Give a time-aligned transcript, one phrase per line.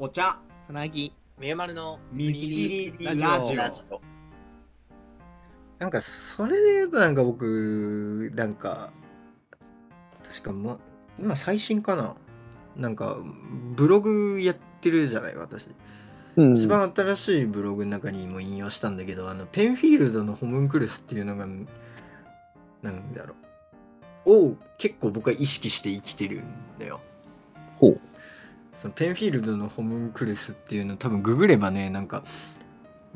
[0.00, 0.38] お茶。
[0.64, 1.12] さなぎ。
[1.40, 3.28] みゆまるのみぎりラジオ。
[3.28, 4.00] ラジラジオ。
[5.80, 8.90] なんかそれで言うとなんか僕なんか
[10.22, 10.78] 確か、ま、
[11.18, 12.14] 今最新かな？
[12.76, 13.16] なんか
[13.74, 15.68] ブログやってるじゃない私、
[16.36, 16.52] うん。
[16.52, 21.44] 一番新しいブログの中にも引用したんだけどあのペンフィールドのホムンクルスっていうのが
[22.82, 23.34] なんだろ
[24.26, 24.32] う。
[24.50, 26.44] を結構僕は意識して生きてるん
[26.78, 27.00] だよ。
[27.80, 28.00] ほう
[28.78, 32.22] そのペンフィールドのホムンクルスっていうの多分ググればねなんか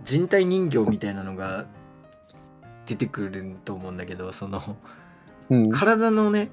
[0.05, 1.67] 人体人形みたいなのが
[2.85, 4.61] 出てくると思うんだけどその
[5.49, 5.71] うん。
[5.71, 6.51] 体のね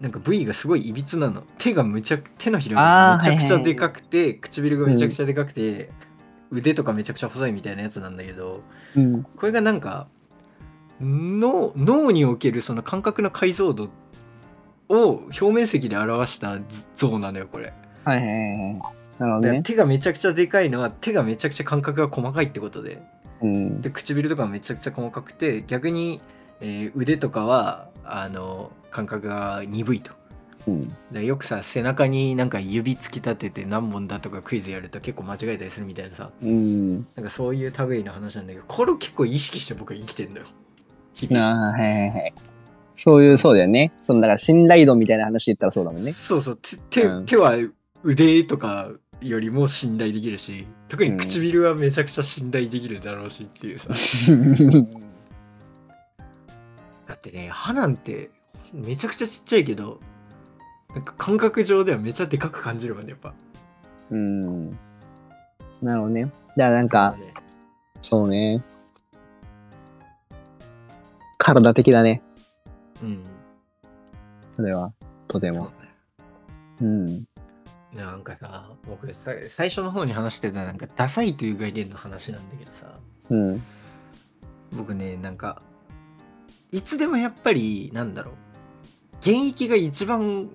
[0.00, 1.42] なんか部位がすごいいびつなの。
[1.58, 5.90] 手がむちゃく手のひらがめちゃくちはいはいゃでかくて、唇がめちゃくちゃでかくて、
[6.50, 8.62] 腕とかめちゃくちゃ細いみたいなやつなんだけど
[8.96, 9.22] うん。
[9.24, 10.06] これがなんか
[11.00, 13.90] 脳脳におけるその感覚の解像度
[14.88, 17.74] を表面積で表した図像なのよこれ。
[18.04, 18.82] はいはいはいはい。
[19.18, 19.52] なるほどね。
[19.58, 23.02] で手がめちゃくちゃでかいのは手がめちゃくちゃ感覚が細かいってことで
[23.42, 23.80] うん。
[23.82, 26.20] で唇とかもめちゃくちゃ細かくて逆に、
[26.60, 30.12] えー腕とかはあの感覚が鈍いと。
[30.66, 30.94] うん。
[31.10, 36.96] でよくさ背中になんか指突き立てて何本だとかクイズやると結構間違えたりするみたいなさうん。
[37.16, 40.46] なんかそういう類の話なんだけどこれを結構意識して僕は生きてんだよ
[41.14, 42.34] 日あ々あ、はいはいはい。
[42.94, 43.92] そういう、そうだよね。
[44.02, 46.12] その、だから信頼度みたいな話で言ったらそうだもんね。
[46.12, 46.58] そうそう
[46.90, 47.56] 手手は
[48.02, 53.88] 腕とかよりも信頼できるし特に唇はめちゃくちゃ信頼できるだろうしっていうさ、
[57.06, 58.30] だってね歯なんて
[58.72, 60.00] めちゃくちゃちっちゃいけど
[60.94, 63.34] なんか感覚上ではめちゃでかく感じるもんねやっぱ
[64.10, 64.70] うん。
[65.82, 66.24] なるほどね。
[66.24, 67.32] だからなんか、ね
[68.00, 68.62] そうね。
[71.38, 72.22] 体的だね。
[73.02, 73.22] うん
[74.48, 74.92] それは。
[75.28, 75.58] とても。
[75.58, 75.90] そうだよ
[76.82, 77.24] うん。
[77.94, 82.98] なんかさ僕さ最初の方に話してたなんかダサいという概念の話なんだけどさ
[83.30, 83.62] うん。
[84.76, 85.62] 僕ねなんか
[86.70, 88.34] いつでもやっぱりなんだろう
[89.20, 90.50] 現役が一番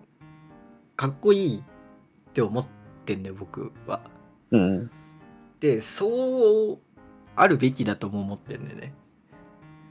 [0.95, 2.65] かっこいいって思っ
[3.05, 4.01] てんだよ僕は。
[4.51, 4.91] うん。
[5.59, 6.79] でそう
[7.35, 8.93] あるべきだとも思ってんだよね。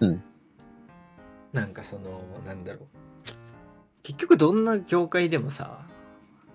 [0.01, 0.23] うん。
[1.53, 2.87] なんかそのなんだろう
[4.03, 5.87] 結局どんな業界でもさ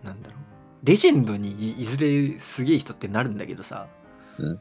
[0.04, 0.39] なんだろう
[0.84, 3.88] レジェンドにいいずれすげえ人ってなるんだけどさ、
[4.38, 4.60] うん。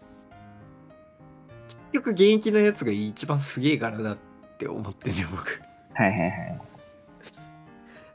[1.93, 4.19] 結局現役のやつが一番すげえからだっ
[4.59, 5.61] て思ってんだよ僕。
[5.95, 6.31] はいはいはい。
[6.51, 6.61] だか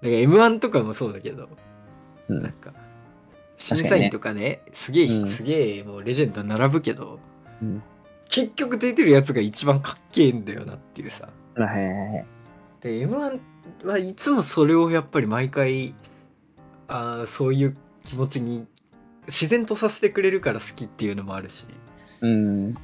[0.01, 1.49] ら M1 とかもそうだけど、
[2.27, 2.41] うん。
[2.41, 2.73] なんか
[3.57, 5.27] 審査員とかねすげえ、うん。
[5.27, 7.19] すげえもうレジェンド並ぶけど、
[7.61, 7.81] うん。
[8.29, 11.29] 結局出てるやつが一番かっけえんだよなっていうさ。
[11.55, 12.25] はいはいはい。
[12.81, 13.39] で M1
[13.85, 15.95] はいつもそれをやっぱり毎回
[16.89, 18.65] あーそういう気持ちに
[19.27, 21.65] 自然とさせてくれるから好きっていうのもあるし
[22.21, 22.75] うん。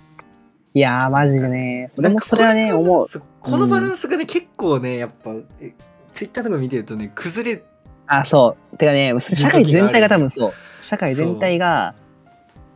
[0.74, 1.88] いやー、マジでね。
[1.90, 3.06] それもそれはね、思う。
[3.40, 5.74] このバランスがね、結構ねやっぱえ
[6.14, 7.64] ツイッターとか見てるとね崩れ
[8.08, 8.78] あ、そう。
[8.78, 10.54] てかね、社会全体が多分そう。
[10.82, 11.96] 社会全体が、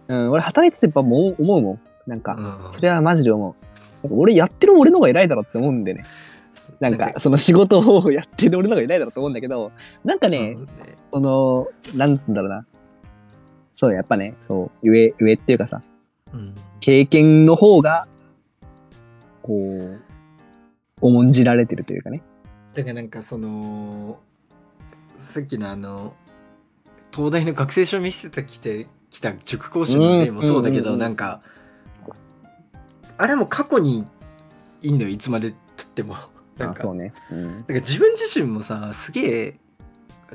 [0.07, 1.79] うん、俺働いててやっぱもう思うもん。
[2.07, 3.55] なんか、うんそれはマジで思
[4.03, 4.07] う。
[4.11, 6.03] 俺やってる俺の方が偉いだろって思うんでね。
[6.89, 9.71] なんか、その仕事をやってる俺の方が偉いだろって思うんだけど、
[10.03, 10.67] なんかね、うん
[11.13, 12.66] その、なんつうんだろうな。
[13.71, 15.81] そう、やっぱね、そう、上、上っていうかさ、
[16.33, 16.55] うん。
[16.79, 18.07] 経験の方が、
[19.41, 20.01] こう、
[21.01, 22.22] 重んじられてるというかね。
[22.73, 24.19] だからなんかその
[25.19, 26.16] さっきのあの
[27.13, 31.41] 東大の学生証見せてきてきた塾講師の例もそうだけど、なんか
[33.17, 34.07] あれも過去に
[34.81, 36.16] いいんだよいつまでたっても
[36.58, 37.14] なんあ、かそうね。
[37.31, 37.52] うん。
[37.52, 39.59] なんか自分自身もさすげえ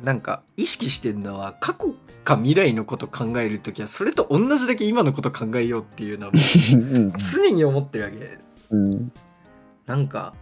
[0.03, 6.33] なんか意識してるのは過去か未来のこと考える時はそれと同じだけ今のこと考えようっていうのは。
[7.33, 8.39] 常に思ってるわけ
[8.71, 9.13] うん。
[9.87, 10.35] なんか、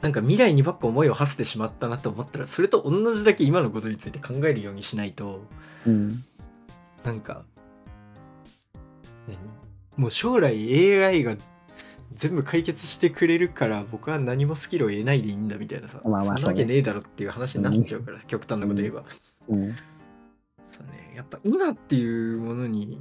[0.00, 5.44] なんか未来にばっか思いを馳せてしまったなと思ったら、それと同じだけ今のことについて考えるようにしないと、
[5.86, 6.24] うん。
[7.04, 7.44] なんか、
[9.28, 9.36] 何？
[9.96, 11.36] もう将来 AI が
[12.12, 19.04] 全部解決してくれるから僕は何もスキルを得ないでいいんだみたいなさ、まあまあそんなわけねえだろっていう話になっちゃうから、極端なこと言えば。
[19.48, 19.74] うん。
[20.70, 23.00] そうね、やっぱ今っていうものに、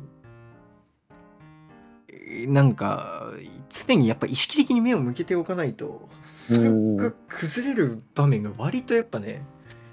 [2.07, 3.33] えーなんか
[3.69, 9.41] 常にやっぱ意識的に目を向けておかないとそれが崩れる場面が割とやっぱね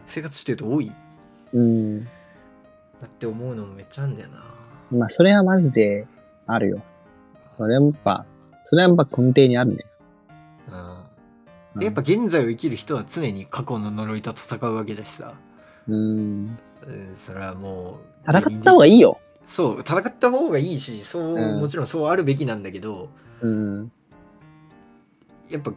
[0.07, 0.93] 生活してると多い
[1.53, 2.01] うん。
[2.05, 2.09] な
[3.07, 4.45] って思うのもめっちゃあるんだよな。
[4.91, 6.07] まあ、それはマジで
[6.47, 6.83] あるよ。
[7.57, 8.27] それはやっぱ、
[8.69, 9.85] それはやっぱ根底にあるね。
[10.69, 15.35] うんでやっぱ現在を生きる人は常に過去の呪いと戦うわけだしさ
[15.87, 15.97] うん。
[15.97, 19.21] うんそれはもう戦った方がいいよ。
[19.47, 23.09] そう戦った方がいいしそう、うんもちろんそうあるべきなんだけど
[23.41, 23.93] うん。
[25.49, 25.73] やっぱ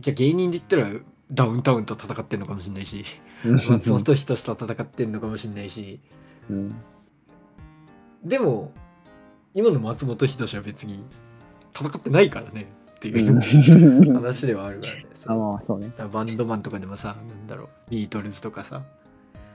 [0.00, 1.00] じゃあ芸人で言ったら
[1.30, 3.04] ダウンタウンと戦ってんのかもしれないし
[3.44, 6.00] 松本人志と戦ってんのかもしれないし
[6.50, 6.74] うん。
[8.24, 8.72] でも
[9.54, 11.06] 今の松本人志は別に
[11.74, 15.06] 戦ってないからねっていううん話ではあるからね。
[15.26, 15.92] あ、まあ、そうね。
[16.12, 18.82] バンドマンとかでもさ、なんだろう、ビートルズとかさ、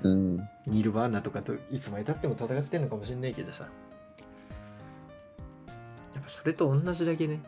[0.03, 0.37] うん。
[0.65, 3.67] ニール・バーナとかといつまでたっても戦ってんのかもしれないけどさ。
[6.13, 7.39] やっぱそれと同じだけね、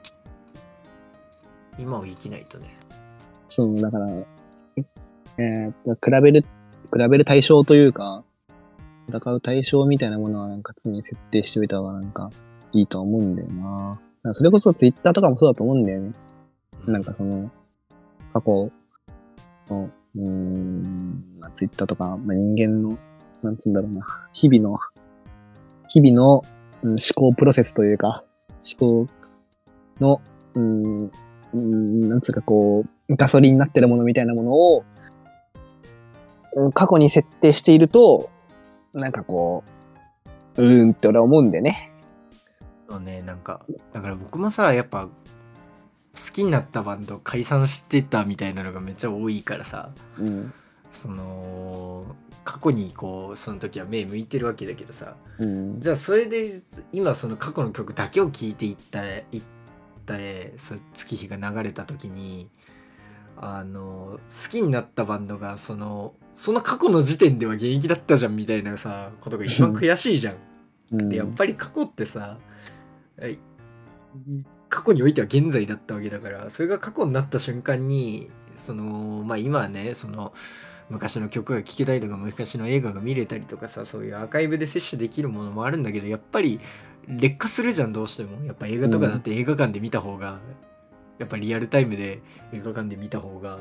[1.78, 2.76] 今を生きないとね。
[3.48, 4.08] そう、だから、
[5.38, 8.24] えーっと、比べる、比べる対象というか、
[9.10, 12.30] 戦う対象みたいなものはなんか常に設定しておいた方がなんか
[12.74, 14.00] いいとは思うんだよな。
[14.34, 16.12] それこそツイッターとかもそうだと思うんだよね。
[16.86, 17.50] なんかその、
[18.34, 18.72] 過去
[19.70, 22.98] の、うーん、まあ、ツイッターとか、まあ、人間の、
[23.44, 24.78] なんつうんだろうな、日々の、
[25.88, 26.42] 日々の、
[26.82, 28.24] うん思考プロセスというか、
[28.80, 29.08] 思考
[30.00, 30.22] の、
[30.56, 31.12] うーん、
[31.54, 34.84] うんなんつうかこう、ガソリンになってるものみたいなものを、
[36.56, 38.30] うん過去に設定していると、
[38.94, 39.64] なんかこ
[40.58, 41.92] う、うーんって俺は思うんだよね。
[42.90, 43.62] そうね、なんか、
[43.94, 45.12] だから僕もさ、やっぱ、好
[46.34, 50.54] きになったバンド解散してたみたいなのがめっちゃ多いからさ、うん。
[50.92, 55.80] その、過去にこう、その時は目向いてるわけだけどさ、うん。
[55.80, 59.42] じゃあそれで今その過去の曲だけを聴いていったいっ
[60.06, 60.16] た
[60.58, 62.50] その月日が流れた時に
[63.38, 70.34] あの好きになったバンドがそのその過去の時点では現役だったじゃんみたいなさことが一番悔しいじゃん。
[70.34, 70.40] うん
[71.10, 72.49] でやっぱり過去ってさえ
[74.70, 80.34] 過去においては現在だったわけだからそれが過去になった瞬間にそのまあ今はねその
[80.90, 86.60] 昔の曲が聴けたりとか昔の映画が見れたりとかさそういうアーカイブで摂取できるものもあるんだけどやっぱり
[87.10, 88.46] 劣化するじゃんどうしても。
[88.46, 90.40] やっぱ映画とかだって映画館で見た方が、
[91.18, 92.22] やっぱリアルタイムで
[92.54, 93.58] 映画館で見た方が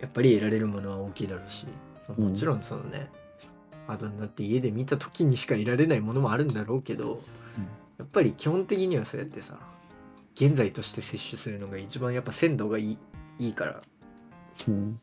[0.00, 1.66] やっぱり得られるものは大きいだろうし。
[2.16, 3.10] もちろんそのね、
[3.88, 7.20] 後になって家で見た時にしか得られないものもあるんだろうけど、
[7.98, 9.58] やっぱり基本的にはそうやってさ
[10.34, 12.98] 現在として摂取するのが一番やっぱ鮮度がいい
[13.38, 13.80] いいから。
[14.68, 15.00] うん。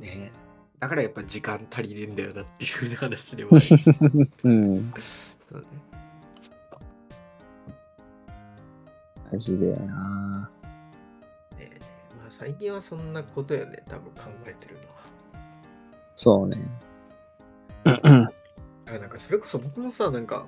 [0.00, 0.30] ね。
[0.78, 3.74] だからやっぱ時間足りねえんだよなっていう話でもあるし。
[4.44, 4.92] うん。
[5.50, 5.66] そうね。
[9.30, 10.50] マジでな。
[11.58, 11.70] ね。
[12.18, 14.94] まあ最近はそんなことよね多分考えてるのは。
[16.14, 16.56] そうね。
[17.84, 20.46] なんかそれこそ僕もさなんか、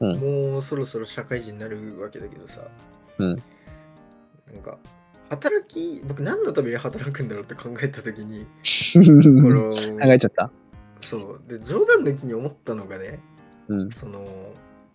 [0.00, 0.52] うん。
[0.52, 2.62] もうそろそろ社会人になるわけだけどさ、
[3.18, 3.28] うん。
[3.28, 3.38] なん
[4.62, 4.78] か
[5.30, 8.44] 働き僕何のために働くんだろうって考えた時に
[8.94, 10.50] 考えちゃった？
[11.00, 11.42] そう。
[11.48, 13.20] で冗談抜きに思ったのがね
[13.68, 13.90] うん。
[13.90, 14.24] その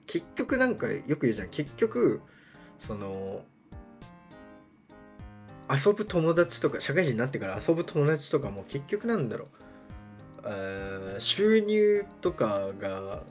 [0.07, 1.49] 結局なんかよく言うじゃん。
[1.49, 2.21] 結局
[2.79, 3.41] その
[5.69, 9.49] 遊ぶ友達とか社会人になってから遊ぶ友達とかも結局なんだろう。
[11.19, 13.23] 収入とかが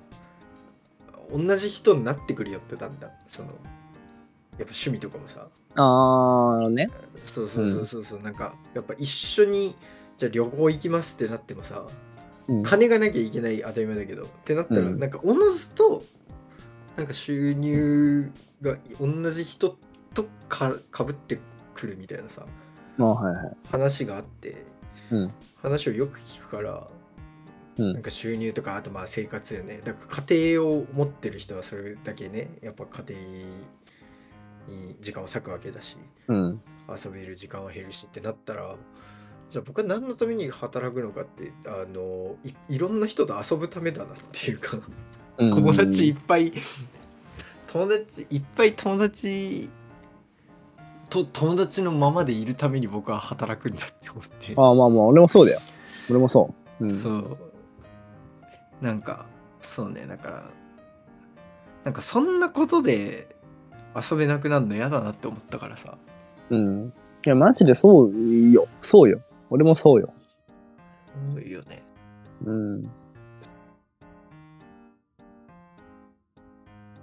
[1.32, 5.46] 同じ人になってくるよってだんだんそのやっぱ趣味とかもさ
[5.76, 6.88] あーね。
[7.16, 9.76] そうそうそうそうそう、なんかやっぱ一緒に
[10.16, 11.86] じゃあ旅行行きますってなってもさ
[12.48, 12.62] うん。
[12.64, 16.02] 金がなきゃいけない当たり前だけどってなったら、うんなんかおのずと
[16.96, 18.32] なんか収入
[18.62, 19.78] が同じ人
[20.14, 21.38] とかかぶって
[21.74, 22.44] くるみたいなさ
[22.98, 23.56] あはいはい。
[23.70, 24.64] 話があって、
[25.12, 25.30] うん
[25.62, 26.86] 話をよく聞くからうん
[27.78, 33.20] なんか収入とかあとまあ生活よねだから家庭を持ってる人はそれだけねやっぱ家庭
[34.68, 35.96] に時間を割くわけだし
[36.28, 36.60] うん。
[36.88, 38.74] 遊べる時間は減るしってなったら
[39.50, 44.78] じゃあ僕は何のために働くのかってあのいいろんな人と遊ぶためだなっていうか
[45.38, 46.52] うん友達いっぱい
[47.70, 49.70] 友達いっぱい友達
[51.08, 55.60] と友達のままでいるために僕は働くんだって思ってああ、まあまあ、俺もそうだよ。
[56.10, 56.84] 俺もそう。
[56.84, 56.90] うん。
[56.90, 57.38] そう
[58.80, 59.26] なんか
[59.60, 60.50] そうねだから
[61.84, 63.36] なんかそんなことで
[63.94, 65.96] 遊べなくなるの嫌だなって思ったからさ
[66.50, 66.92] うん。
[67.26, 68.68] いや、マジでそうよ。
[68.80, 69.20] そうよ。
[69.50, 70.12] 俺もそうよ。
[71.34, 71.82] 多いよね
[72.44, 72.82] うん。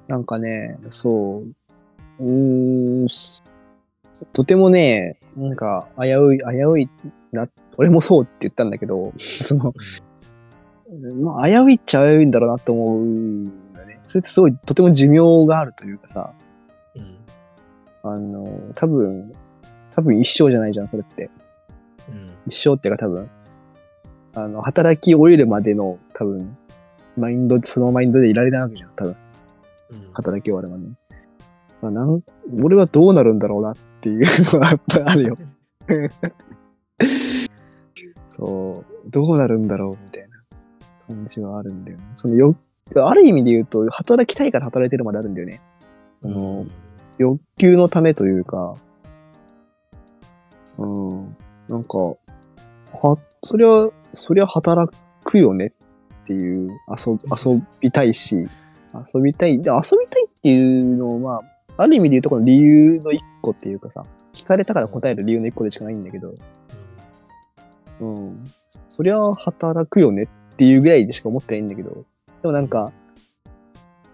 [0.07, 1.43] なんかね、そ
[2.19, 2.23] う。
[2.23, 3.43] うーん、す
[4.31, 6.89] とてもね、なんか、危うい、危うい
[7.31, 9.73] な、俺もそうって言ったんだけど、その、
[11.15, 13.99] まあ、危ういっちゃ危ういんだろうなと思うんだよね。
[14.05, 16.33] それってすごい、とても寿命があるというかさ、
[16.95, 17.17] うん
[18.03, 19.31] あの、多分、
[19.91, 21.29] 多分一生じゃないじゃん、それって。
[22.09, 23.29] うん一生っていうか多分、
[24.35, 26.57] あの、働き終えるまでの多分、
[27.17, 29.15] マインド、そのマインドでいられないわけじゃん、多分、
[29.91, 30.83] うん働き終わるまで。
[31.81, 32.23] まあ、なん
[32.61, 35.37] 俺はどうなるんだろうなっていうのはやっぱりあるよ。
[38.29, 40.24] そう、どうなるんだろうみたいな
[41.07, 42.03] 感じはあるんだよね。
[42.13, 42.55] そのよ、
[42.95, 45.61] ある意味で言うと、働きたいから働いてるまであるんだよね。
[46.15, 46.65] その、
[47.17, 48.75] 欲求のためというか、
[50.77, 54.91] うん、なんか、は、そりゃ、そりゃ働
[55.23, 55.73] くよね
[56.23, 58.47] っていう、遊遊びたいし、
[59.13, 61.41] 遊びたい、で遊びたいっていうのを、ま
[61.77, 66.33] あ、ある意味で言うとこの理由の一個っていうかさ、聞かれたから答える理由の一個でしかないんだけど、
[68.01, 68.43] うん、
[68.87, 72.05] そりゃ働くよねっていうぐらいでしか思ってないんだけど、
[72.41, 72.91] でもなんか、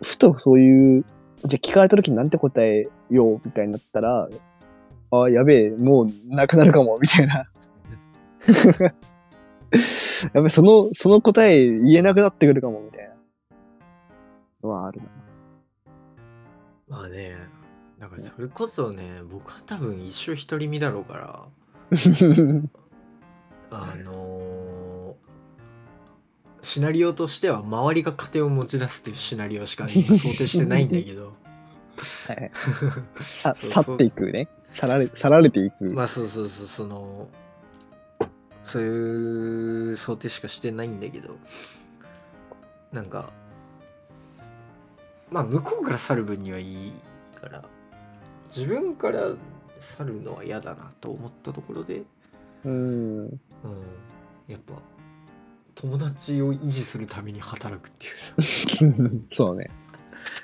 [0.02, 1.06] ふとそういう、
[1.46, 4.28] じゃあ聞かれた時になんて答えようみたいになったら、
[5.12, 7.36] あ、やべえ、もうなくなるかも、みたいな。
[10.34, 13.12] やべえ、その、その答え言えなくなってくるかも、みたいな。
[14.64, 15.08] のはあるな。
[16.88, 17.36] まあね、
[18.00, 21.46] だからそれこそね、僕は多分一生独り身だろうから、
[23.72, 24.91] あのー
[26.62, 31.34] シナリオとしては周りが家庭を持ち出すっていうシナリオしか今想定してないんだけど
[32.28, 32.52] はい
[33.56, 34.48] 去っていくね。
[34.74, 35.84] 去られ、去られていく。
[35.86, 37.28] まあそうそうそうその
[38.64, 41.36] そういう想定しかしてないんだけど
[42.92, 43.32] なんか
[45.30, 46.94] まあ向こうから去る分にはいい
[47.36, 47.64] から
[48.56, 49.36] 自分から
[49.80, 52.04] 去るのは嫌だなと思ったところで、
[52.64, 52.72] うん。
[53.26, 53.40] うん、
[54.48, 54.74] やっぱ
[55.82, 59.26] 友達を維持するために働くっていう。
[59.32, 59.70] そうね。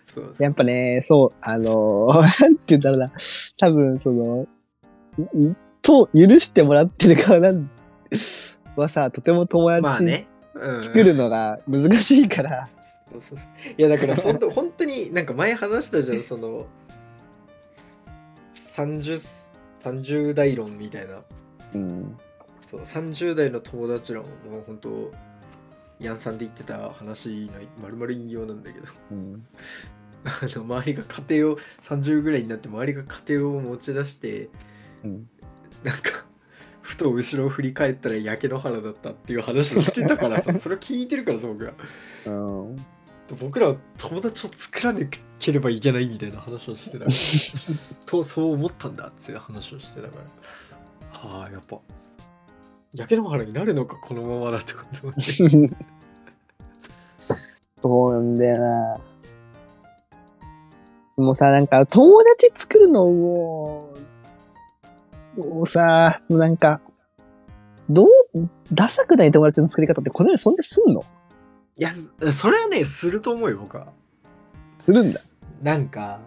[0.05, 3.11] そうやっぱね、そう、あのー なんて言ったらな、
[3.57, 4.47] 多分その、
[5.21, 7.69] んと、許してもらってる側なん
[8.75, 12.67] はさ、とても友達まあね、うん、作るのが難しいから、
[13.77, 16.65] いやだから本当本当になんか前話したじゃんその
[18.53, 19.47] 30,
[19.83, 21.21] 30代論みたいな。
[21.75, 22.17] うん。
[22.59, 25.11] そう30代の友達論もう本当
[25.99, 29.47] ヤンさんで言ってた話のまるまる引用なんだけどうん。
[30.23, 34.49] あの周りが家庭を30ぐらいになって周りが家庭を持ち出して
[35.03, 35.29] うん。
[35.83, 36.25] なんか
[36.81, 41.73] ふと後ろを振り返ったら焼け野原だったっていう話をしてたからさ それを聞いてるからさ僕ら
[42.25, 42.75] うん。
[43.39, 45.01] 僕らは友達を作らな
[45.39, 47.11] ければいけないみたいな話をしてたから
[48.05, 51.79] とそう思ったんだっていう話をしてたからはあやっぱ
[52.97, 54.73] 焼け野原になるのかこのままだって
[55.03, 55.21] 思って
[57.81, 58.99] そうなんだよな。
[61.17, 63.93] もうさ、なんか、友達作るのも、
[65.35, 66.81] もうさ、なんか、
[67.89, 68.07] どう、
[68.73, 71.03] ダサくない友達の作り方ってこの世に存在すんの？
[71.79, 71.93] いや
[72.33, 73.93] それはねすると思うよ僕は
[74.79, 75.21] するんだ。
[75.61, 76.19] なんか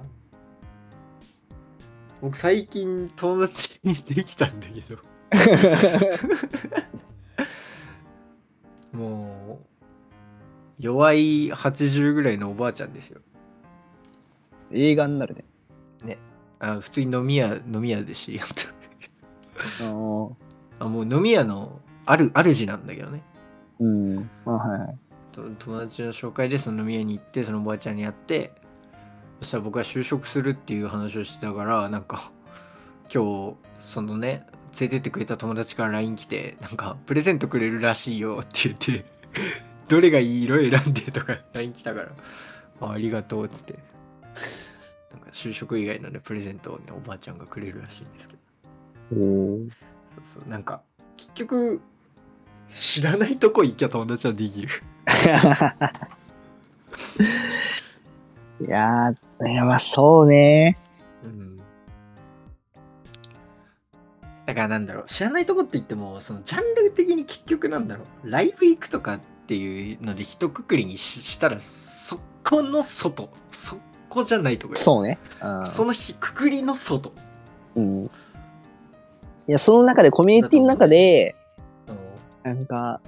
[2.23, 4.97] 僕最近友達にできたんだけど
[8.93, 9.65] もう
[10.83, 13.21] 弱い80ぐらいのおばあちゃんですよ
[14.73, 15.45] 映画になるね。
[16.59, 18.55] あ普通に飲み屋飲み屋で知り合った
[19.89, 23.23] あもう飲み屋のある主なんだけどね
[23.79, 24.31] うん。
[24.45, 24.99] あ、はいはい。
[25.33, 28.53] と友達の紹介でその飲み屋に行ってそのおばあちゃんに会って
[29.41, 32.31] そしたら僕は就職するっていう話をしてたからなんか
[33.13, 34.47] 今日そのね
[34.79, 39.05] 連れてってくれた友達から LINE 来てなんかプレゼントくれるらしいよって言って
[39.89, 42.09] どれがいい色選んでとか LINE 来たから
[42.81, 43.79] あありがとうっつって。
[45.13, 48.41] なんか就職以外のねプレゼントをねおばあちゃんがくれるらしいんですけど。
[49.13, 49.71] そう
[50.41, 50.83] そうなんか
[51.17, 51.81] 結局
[52.69, 54.69] 知らないとこ行きゃ友達はできる。
[58.61, 60.77] いやー、いや、まあそうね。
[64.61, 73.79] からなんだろう知らないとこって言ってもそのジャンル的に結局なんだろうライブ行くとかっていうので一括りにししたらそこの外そ
[74.11, 74.77] こじゃないとこよ。
[74.77, 75.19] そうね。
[75.43, 77.13] うんそのひくくりの外。
[77.77, 78.05] うん。
[78.05, 78.11] い
[79.47, 81.35] や、その中で、コミュニティの中で、
[82.43, 83.01] なんか、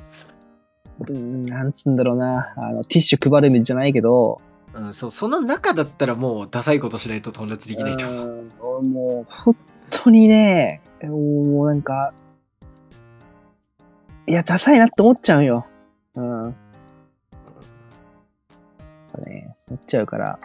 [1.01, 1.13] う。
[1.13, 4.41] んなんつうんだろうな、あの、ティッシュ配るみじゃないけど、
[4.75, 8.81] うん、うん、そうその中だったらもうダサいことしないと友達できないと思う。
[8.81, 9.57] うんもう、本
[9.91, 12.13] 当にね、もうなんか、
[14.27, 15.67] いや、ダサいなって思っちゃうよ。
[16.15, 16.55] うん。
[19.27, 20.39] ね、思っちゃうから。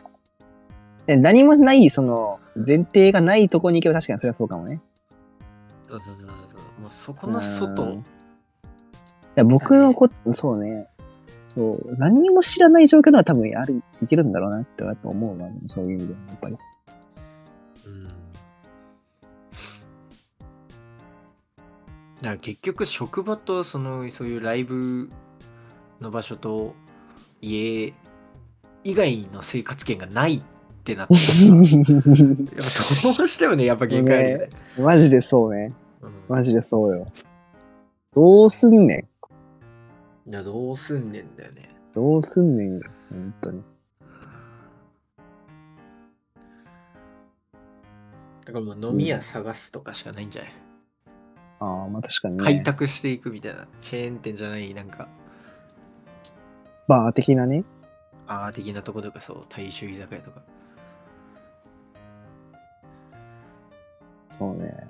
[1.06, 4.82] で何もない、その、前提がないとこに行けば確かにそれはそうかもね。
[5.88, 6.34] そうそうそうそ
[6.79, 8.06] うもうそこの外うん
[9.38, 10.88] や僕のこそうね。
[11.48, 11.96] そう。
[11.98, 15.48] 何にも知らない状況なら多分ある、いけるんだろうなってやっぱ思うな。
[15.67, 16.58] そういう意味では、やっぱり。
[22.21, 25.09] から結局職場とそのそういうライブ
[26.01, 26.74] の場所と
[27.41, 27.93] 家
[28.83, 30.43] 以外の生活圏がないっ
[30.83, 34.50] てなってどうしてもねやっぱ限界あるよね。
[34.79, 35.74] マジでそうね。
[36.01, 37.05] うんマジでそうよ。
[38.13, 39.07] どうすんね
[40.25, 40.29] ん。
[40.29, 41.69] いやどうすんねんだよね。
[41.93, 42.81] どうすんねんよ。
[43.09, 43.63] 本当に。
[48.45, 50.51] だからもう飲み屋探すとかしかないんじゃない、
[51.60, 52.44] ああ、まあ確かにね。
[52.44, 55.08] 開拓していくみたいなチェーン店じゃないなんか
[56.88, 57.64] バー的なね。
[58.28, 60.42] アー的なとことかそう大衆居酒屋とか
[64.32, 64.88] そうね。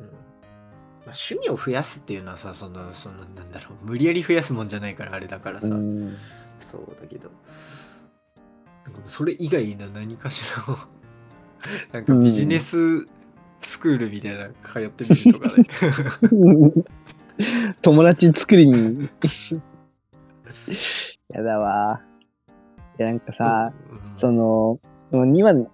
[0.00, 0.12] うんま
[1.12, 6.16] あ、趣味を増やすっていうのはさそのそのなんだろう無理やり増やすもんじゃないからあれだからさ、うん。
[6.60, 7.30] そうだけど
[8.84, 10.78] なんかそれ以外の何かしらを
[11.92, 13.06] なんかビジネス
[13.64, 16.84] スクールみたいな通ってみるとかね
[17.82, 19.08] 友達作りに。
[21.28, 22.00] やだわ。
[22.98, 24.78] いや、なんかさ、うんその、
[25.34, 25.68] 今ね、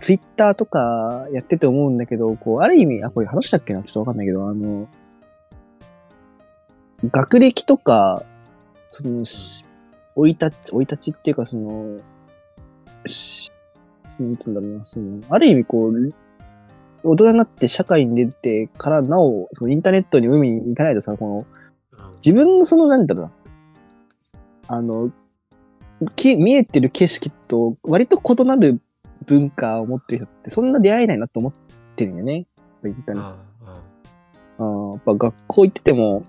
[0.00, 3.82] ツイッターとかやってて思うんだけど、こう、ある意味、あ、これ話したっけな？
[3.82, 4.88] ちょっとわかんないけど、あの、
[7.04, 8.22] 学歴とか、
[8.90, 9.64] その、し
[10.14, 11.98] 生い立ち、生い立ちっていうか、その、
[13.06, 13.50] し
[14.18, 15.92] なんつうんだろうな、その、ある意味こう、
[17.08, 21.46] 大人になって社会に出てからなお、そのインターネットに海に行かないとさ、この、うん
[22.24, 23.24] 自分のその、なんだろう
[24.68, 25.12] な、あの、
[26.16, 28.80] き見えてる景色と割と異なる
[29.26, 31.52] 文化を持ってる人ってそんな出会えないなと思っ
[31.94, 32.34] てるんよね。
[32.34, 32.44] やっ
[32.82, 33.36] ぱインターネット
[34.58, 36.24] うんあーやっぱ学校行ってても、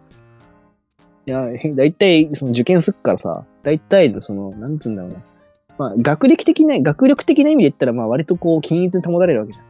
[1.25, 5.17] いや、へ大体その受験すっからさ、大体のその、なんつうんだろうな。
[5.77, 9.65] まあ、学歴的な、学力的な意味で言ったら、まあ割とこう、均一に保たれるわけじゃん。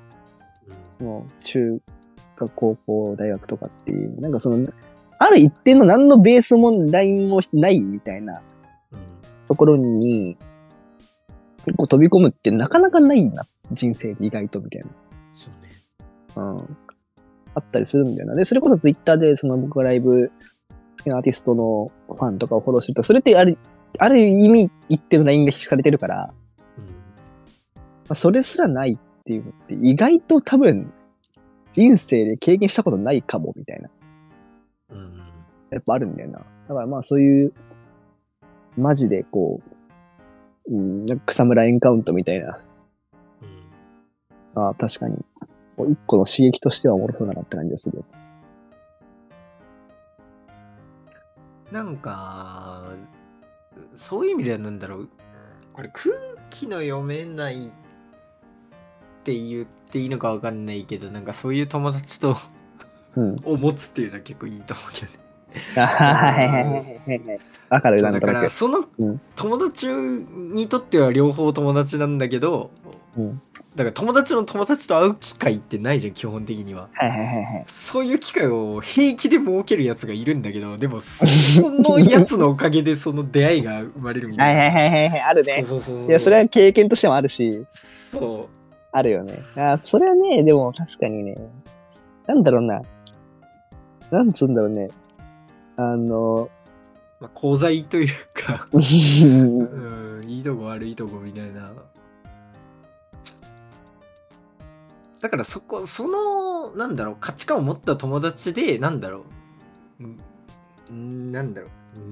[0.98, 1.80] その、中
[2.38, 4.66] 学、高校、大学とかっていう、なんかその、
[5.20, 8.42] ある一定の何のベースもラインもないみたいな
[8.92, 9.00] うん
[9.48, 10.38] ところに、
[11.66, 13.46] 結構飛び込むってなかなかないな。
[13.72, 14.84] 人生で意外とみたい
[15.34, 15.70] そうね
[16.36, 16.44] な。
[16.44, 16.78] うん。
[17.56, 18.36] あったりするんだよな。
[18.36, 20.32] で、それこそツイッターで、その僕がライブ、
[20.98, 23.58] 好きなアーティストのファンとかをフォローすると、それってある、
[23.98, 26.34] ある意味一定のラインが引かれてるから、
[26.78, 26.92] うんま
[28.10, 30.94] あ、それすらないっていうのって意外と多分、
[31.74, 33.90] 人生で経験したことないかも、みたいな。
[34.92, 35.18] うん
[35.70, 36.40] やっぱあるんだよな。
[36.40, 37.54] だからまあそういう、
[38.78, 39.60] マジでこ
[40.70, 42.58] う、うん、なんか草むらエンカウントみたいな。
[44.56, 45.18] うんああ、確かに。
[45.92, 48.06] 一個の刺激としてはおもろそうだなって感じがする。
[51.70, 52.94] なんか
[53.94, 55.10] そういう意味ではなんだろう
[55.74, 56.16] これ空
[56.50, 57.74] 気の読めない
[59.28, 62.38] って言っていいのかわかんないけどなんかそういう友達と
[63.18, 63.36] うん。
[63.44, 65.20] を持つっていうのは結構いいと思うけどね。
[65.76, 65.82] あ
[66.32, 66.82] はいはいはいはい
[67.28, 67.40] はい。
[67.70, 68.32] わかる、だか。
[68.32, 72.72] らそのうん友達にとっては両方友達なんだけど、
[73.18, 73.42] うん
[73.76, 77.63] だから友達の友達と会う機会ってないじゃん基本的にははいはいはいはい。
[77.68, 85.22] そういう機会を平気で設けるやつがいるんだけどでもそのやつのおかげでその出会いが生まれるみたいな、はいはいはいはいはい。
[85.22, 85.63] あるね。
[85.68, 88.50] そうそうそういや、それは経験としてもあるし、そ
[88.98, 89.34] あるよね。
[89.58, 91.36] あそれはね、でも確かにね、
[92.26, 92.82] なんだろうな。
[94.12, 94.90] なんつうんだろうね。
[95.76, 96.50] あの、
[97.20, 101.72] う、まあ、功罪というかう うんいいとこ悪いとこみたいな
[105.20, 109.26] だからそこそのなんだろう価値観を持った友達でなんだろ
[110.00, 110.04] う
[110.92, 111.70] うんなんだろう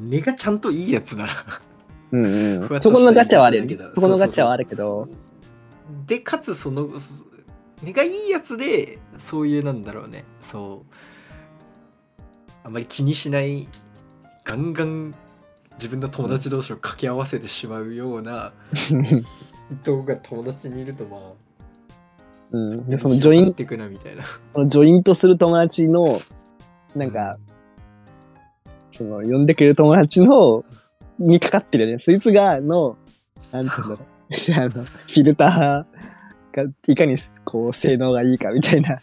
[0.10, 1.36] 根がちゃんといいやつならん
[2.12, 3.94] うんふわっとそこのガチャはあるけど。
[3.94, 5.08] そこのガチャはあるけど、
[6.06, 7.26] でかつそのそ
[7.84, 10.24] 根がいいやつでそういうなんだろうね。
[10.42, 10.96] そう。
[12.64, 13.68] あまり気にしない
[14.44, 15.14] ガンガン
[15.74, 21.46] 自分の友達同士を掛け合わせてしまうような 人が友達にいるとまあ
[22.52, 24.24] うん、でそのジョインっくなみたいな。
[24.54, 26.20] そのジョイントする友達の、
[26.96, 27.38] なんか、
[28.92, 30.64] その、呼んでくれる友達の、
[31.20, 32.00] にかかってるよね。
[32.00, 32.98] そいつが、の、
[33.52, 34.15] なんつうんだろう。
[34.58, 38.98] あの、フィルターがいかにこう性能がいいかみたいな。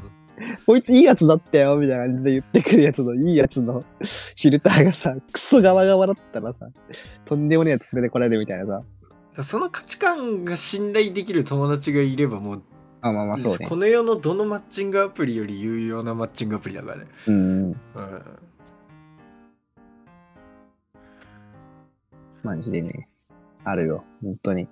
[0.66, 6.68] こいついいやつだったよみたいな感じで言ってくるやつのいいやつのフィルターがさ、クソガワガワだったらさ、
[7.26, 8.82] とんでもないやつ連れてこられるみたいな
[9.34, 9.42] さ。
[9.42, 12.62] その価値観が信頼できる友達がいればもう、
[13.02, 17.06] あまあまあそう、ね、この世のどのマッチングアプリより有用なマッチングアプリだからね。
[17.26, 17.34] うん。
[17.34, 17.76] うん
[22.42, 23.09] マジでね。
[23.64, 24.66] あるよ、本当に。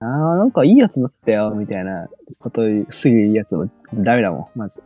[0.00, 2.06] ああ、なんかいいやつだったよ、みたいな
[2.38, 4.82] ことすぐ言うやつはダメだもん、まず。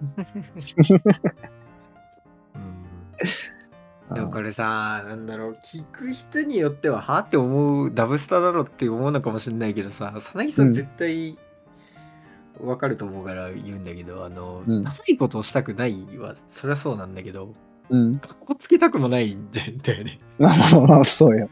[4.11, 11.38] うん、でもこれさなんだろう聞く人によってははって思うダブスターだろって思うのかもしれないけどさ佐々木さうんん絶対
[12.61, 17.53] わかると思うから言うんだけど、あの、うんダサいことをしたくないはそりゃそうなんだけど
[17.90, 18.18] うん。
[18.18, 21.48] かっこつけたくもないんだよね まあまあまあ、そうよ。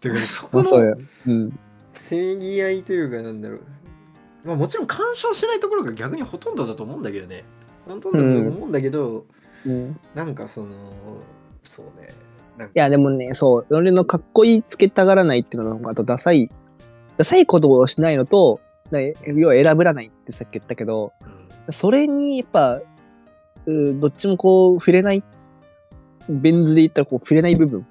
[0.00, 1.02] だか らそこまあそうよの。
[1.26, 1.58] うん。
[1.92, 3.60] せめぎ合いというかなんだろう。
[4.44, 7.44] まあもちろん干渉しないところが逆にほとんどだと思うんだけどね。
[7.86, 9.26] ほとんどだと思うんだけど、
[9.66, 10.68] うん、いなんかその
[11.62, 12.08] そうね。
[12.58, 12.72] なんか。
[12.74, 16.50] や、でもね、そう、俺のかっこいいつけたがらないっていうのと、あと、ダサい、
[17.16, 18.60] ダサいことをしないのと、
[18.90, 21.72] な要は選ぶらないってさっき言ったけど、うん。
[21.72, 22.80] それにやっぱ、
[23.66, 25.22] うどっちもこう、触れない、
[26.28, 27.86] ベン図で言ったらこう、触れない部分。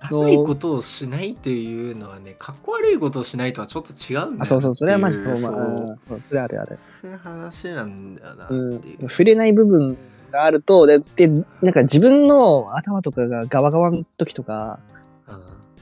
[0.00, 6.78] ダサいことをしないというのはね、かっこ悪いことをしないとはちょっと違うんだよなあ、そうそう、それはマジそう、まあ、そう、それあるある。
[7.00, 9.08] そういう話なんだよなってうんいう。
[9.08, 9.96] 触れない部分
[10.30, 14.78] があると、で、でなんか自分の頭とかがガワガワの時とか、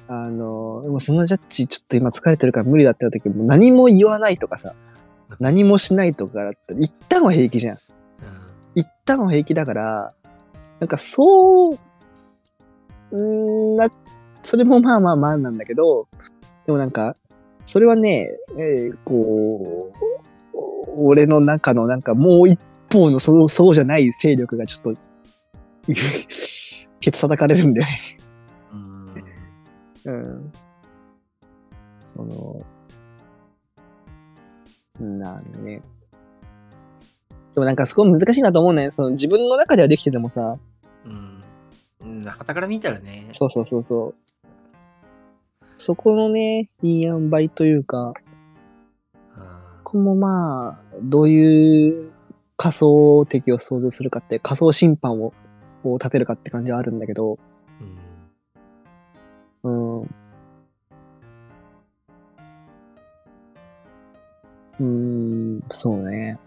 [0.07, 4.75] あの、もうそのジャッジちょっと今疲れてるから無理だってなった時もう何も言わないとかさ、
[5.41, 7.79] 何もしないとかだったら、一旦は平気じゃん。
[8.75, 10.13] 一旦は平気だから、
[10.81, 11.79] なんかそう、
[13.23, 13.89] んな、
[14.43, 16.09] それもまあまあまあなんだけど、
[16.67, 17.17] でもなんか、
[17.65, 20.59] それはね、えーこう、
[20.97, 22.61] 俺の中のなんかもう一
[22.93, 25.01] 方のそうそうじゃない勢力がちょっと、
[27.01, 27.93] ケツ叩かれるんだよね。
[30.05, 30.53] うんうん。
[32.03, 32.65] その、
[35.01, 35.83] なんね。
[37.55, 38.91] でもなんかそこ難しいなと思うね。
[38.91, 40.61] その自分の中ではできててもさ、うん。
[42.25, 42.39] うん。
[42.39, 43.29] はたから見たらね。
[43.33, 44.15] そうそうそうそう。
[45.77, 48.15] そこのね、いい塩梅というか、
[49.83, 52.11] ここもまあ、どういう
[52.57, 55.33] 仮想敵を想像するかって、仮想審判を
[55.83, 57.39] こう立てるかって感じはあるんだけど、
[59.63, 60.11] うんうん。
[64.81, 66.39] うーん、そうね。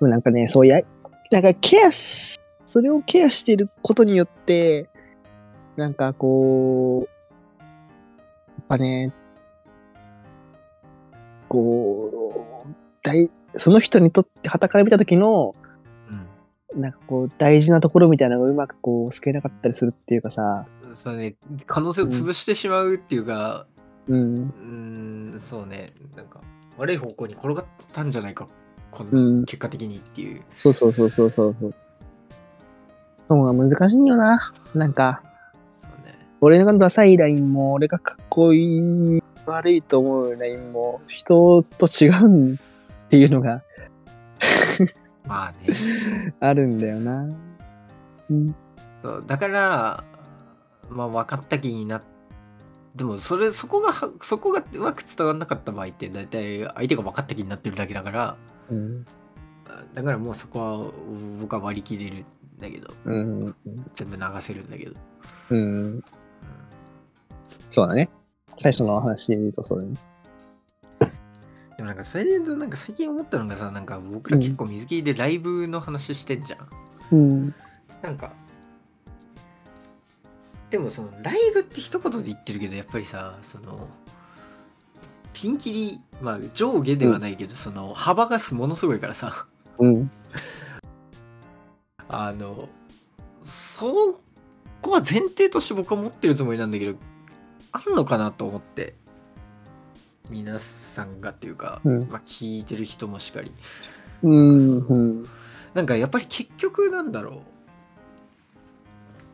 [0.00, 0.80] なんかね、そうや、
[1.30, 2.38] なんかケアし、
[2.74, 4.90] それをケアしていることによって、
[5.76, 7.66] なんかこう、や
[8.62, 9.12] っぱね、
[11.46, 15.54] こう、大、その人にとって、旗から見た時の、
[16.74, 23.68] うんなんかこう、大事なところみたいなのがうまくこう、透けなかったりするっていうかさ、そうね、可能性を潰してしまうっていうか、
[24.08, 26.40] うん、うーん、そうね、なんか
[26.76, 28.48] 悪い方向に転がったんじゃないか、
[28.90, 30.42] こうんの結果的にっていう。
[30.56, 31.74] そうそうそうそうそうそう。
[33.28, 34.52] そうが難しいよな。
[34.74, 35.22] なんか、
[35.80, 36.18] そうね。
[36.40, 42.58] 俺がダサいラインも、俺がかっこいい、悪いと思うラインも、人と違うっ
[43.08, 43.62] ていうのが
[45.26, 46.34] まあね。
[46.40, 47.28] あるんだよな。
[48.30, 48.54] うん。
[49.02, 50.04] そうだから、
[50.90, 52.02] まあ分かった気になっ
[52.94, 58.36] でもそれそこがはそこがうまく伝わらなかった場合って大体相手が分かった気になってるだけだから
[58.70, 59.04] うん。
[59.94, 60.92] だからもうそこは
[61.40, 62.24] 僕は割り切れるん
[62.58, 63.54] だけどうん。
[63.94, 64.94] 全部流せるんだけど、
[65.50, 66.04] うん。
[67.68, 68.08] そうだね。
[68.58, 69.94] 最初の話で言うとそうだね。
[71.76, 76.68] でもなんかそれで言うとなんか最近思ったのがさなんか僕ら結構水切りでライブの話してんじゃん、
[77.10, 77.54] うん。
[78.00, 78.32] なんか
[80.70, 83.88] でもそのライブって一言で言ってるけどやっぱりさその
[85.32, 89.46] ピンキリまあ上下ではないけど、その幅がものすごいからさ
[89.78, 90.10] うん。
[92.08, 92.68] あの
[93.42, 94.20] そ
[94.80, 96.98] こは前提として僕は持ってるつもりなんだけど
[97.72, 98.94] あんのかなと思って
[100.30, 103.52] 皆さんがっていうか、うんまあ、聞いてる人もしかり
[104.22, 104.78] うん。
[104.78, 105.24] うん。
[105.74, 107.40] なんかやっぱり結局なんだろう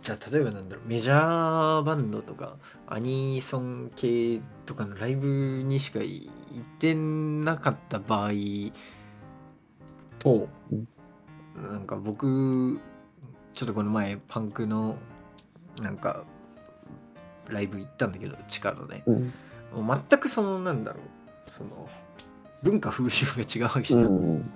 [0.03, 2.57] じゃあ例えばなんだろうメジャーバンドとか
[2.87, 6.31] アニソン系とかのライブにしか行っ
[6.79, 8.31] てなかった場合
[10.19, 10.89] と、うん
[11.61, 12.81] なんか僕
[13.55, 14.99] ちょっとこの前パンクの
[15.81, 16.25] なんか
[17.49, 19.33] ライブ行ったんだけど地下のねうん。
[19.85, 21.89] もう全くそのなんだろうその
[22.63, 24.51] 文化風習が違うわけじゃんうん。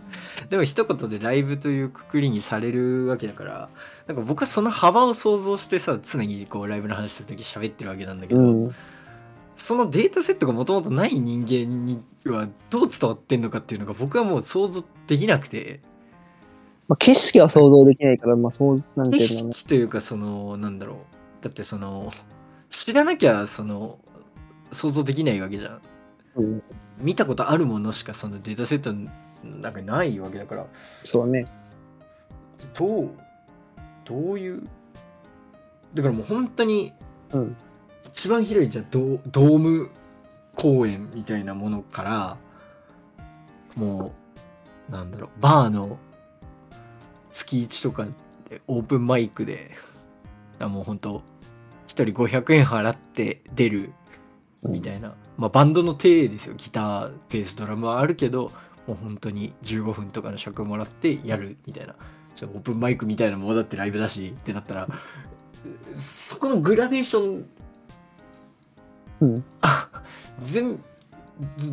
[0.50, 3.68] でも一言でライブというくくりにされるわけだから
[4.06, 8.74] なんか僕はその幅を想像してさ常にこうライブの話する時喋ってるわけなんだけど、うん。
[9.56, 15.80] そのデータセットがもともとない人間にはどう伝わってんのかっていうのが僕はもう想像できなくて
[16.86, 19.52] まあ、景色は想像できないから、まあ、そう、なんて景いうのかな。
[19.54, 21.00] 色というかそのなんだろうっ
[21.44, 22.10] たってその
[22.70, 23.98] 知らなきゃその
[24.72, 25.80] 想像できないわけじゃん
[26.36, 26.62] うん。
[26.98, 29.10] 見たことあるものしかそのデータセットの
[29.42, 30.66] 中にないわけだから
[31.04, 31.44] そうね。
[32.74, 33.10] どう
[34.04, 34.62] どういう
[35.92, 36.92] だからもう本当に
[37.32, 37.56] うん。
[38.06, 39.90] 一番広いじゃあドードーム
[40.56, 42.36] 公園みたいなものから
[43.74, 44.12] も
[44.88, 45.98] うなんだろうバーの
[47.34, 48.06] 月1とか
[48.48, 49.72] でオープンマイクで
[50.60, 51.22] あもう本当
[51.86, 53.92] 一人500円払って出る
[54.62, 56.54] みたいな、まあバンドの体ですよ。
[56.56, 58.50] ギターベースドラムはあるけど
[58.86, 61.94] もう本当に15分とかの尺もらってやるみたいな。
[62.34, 64.88] ちょっとオープンマイクみたいなものだってライブだしってなったら
[65.94, 67.46] そこのグラデーション
[69.20, 69.44] うん。
[69.60, 69.88] あ
[70.40, 70.82] 全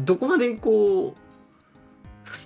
[0.05, 1.20] どこまでこう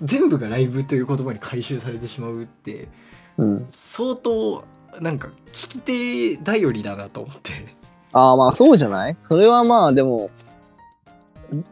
[0.04, 2.88] 全部がライブという言葉に回収されてしまうって
[3.36, 3.66] うん。
[3.72, 4.64] 相当
[5.00, 7.52] なんか聞き手頼りだなと思って
[8.12, 9.16] ああ、まあそうじゃない？
[9.22, 10.30] それはまあでも、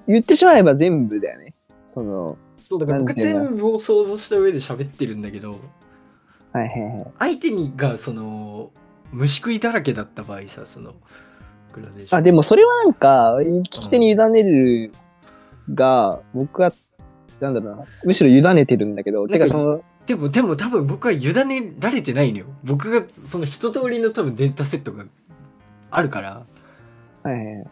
[0.06, 1.54] 言ってしまえば全部だよね。
[1.86, 5.52] その、そうだから僕全部を想像した上で喋ってるんだけど
[6.52, 7.06] はいはいはい。
[7.18, 8.70] 相手にがその
[9.12, 10.94] 虫食いだらけだった場合さその
[11.72, 14.92] グラデーションあ、でもそれはなんか、聞き手に委ねる
[15.72, 16.72] が、僕は、
[17.44, 22.46] なんだろうな、むしろ委ねてるんだけど、てかその、でもでも多分僕は委ねられてないのよ。
[22.64, 25.04] 僕がその一通りの多分データセットが
[25.90, 26.46] あるから。
[27.22, 27.66] はいはいはい。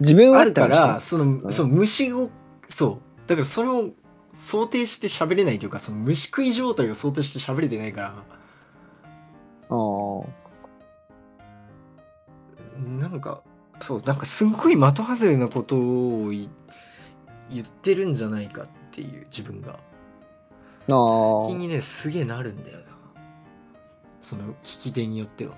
[0.00, 1.52] 自分はあるから、その、ん。
[1.52, 2.30] その虫を、
[2.68, 3.28] そう。
[3.28, 3.90] だからそれを
[4.34, 8.14] 想定して喋れないというか、その虫食い状態を想定して喋れてないから、
[9.70, 10.26] あー。
[12.98, 13.42] なんか、
[13.80, 16.50] そう、なんかすんごい的外れなことをい
[17.50, 19.78] 言ってるんじゃないかっていう自分が。
[20.86, 22.84] 気にね、すげえなるんだよな。
[24.20, 25.54] その聞き手によっては。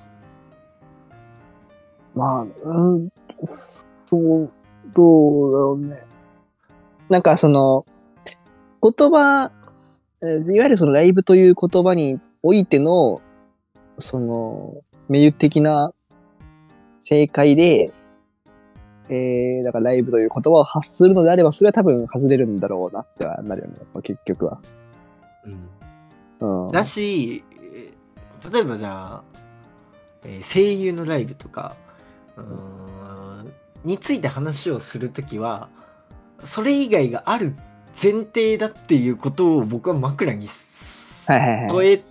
[2.14, 3.08] まあ、うん、
[3.42, 4.50] そう、
[4.94, 6.02] どうだろうね。
[7.08, 7.84] なんかその、
[8.82, 9.50] 言葉、
[10.22, 13.20] えーいわゆるそのライブという言葉においての、
[13.98, 14.74] その、
[15.08, 15.92] 名誉的な
[17.00, 17.92] 正解で、
[19.08, 24.58] えー、だからライブという言葉を発するのであれば、それは多分外れるんだろうなってはなるよね、やっぱ結局は。
[26.40, 26.64] うん。
[26.64, 26.72] うん。
[26.72, 29.22] だし、えー例えばじゃあ、
[30.24, 31.76] えー声優のライブとか
[32.36, 33.52] うーん
[33.84, 35.68] について話をするときは
[36.40, 37.54] それ以外がある
[38.00, 42.02] 前提だっていうことを僕は枕に添え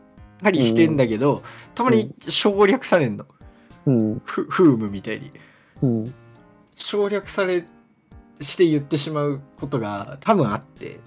[0.42, 1.44] たりしてんだけど、
[1.76, 3.26] たまに省略されんの、
[3.86, 4.22] うん。
[4.26, 5.32] ふフームみたいに
[5.82, 6.14] うん。
[6.76, 7.66] 省略され
[8.42, 11.00] して言ってしまうことが多分あって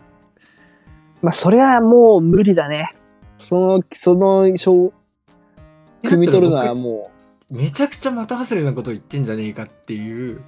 [1.22, 2.94] まあ、それはもう無理だね。
[3.38, 7.10] その、その、しょう、汲み取るのはも
[7.50, 10.42] めちゃくちゃ的外れなことを言ってんじゃねえかっていうう、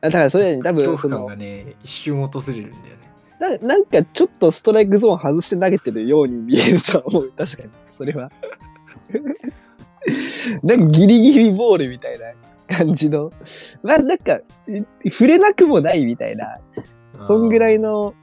[0.00, 3.08] だからそれ多分、恐怖感が、ね一瞬訪れるんだよね
[3.40, 7.32] ななんかちょっとストライクゾーン外して投げてるように見えるとは思う。
[7.36, 7.68] 確かに。
[7.96, 8.32] それは。
[10.64, 12.32] なんかギリギリボールみたいな
[12.68, 13.32] 感じの。
[13.82, 14.40] まあなんか、
[15.04, 16.58] い触れなくもないみたいな。
[17.26, 18.14] そんぐらいの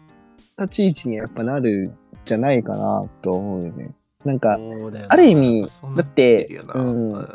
[0.60, 3.92] 立ち位置にやっぱなるんじゃないかなと思うよね。
[4.24, 4.58] なんか、
[5.10, 7.28] ある意味だってうん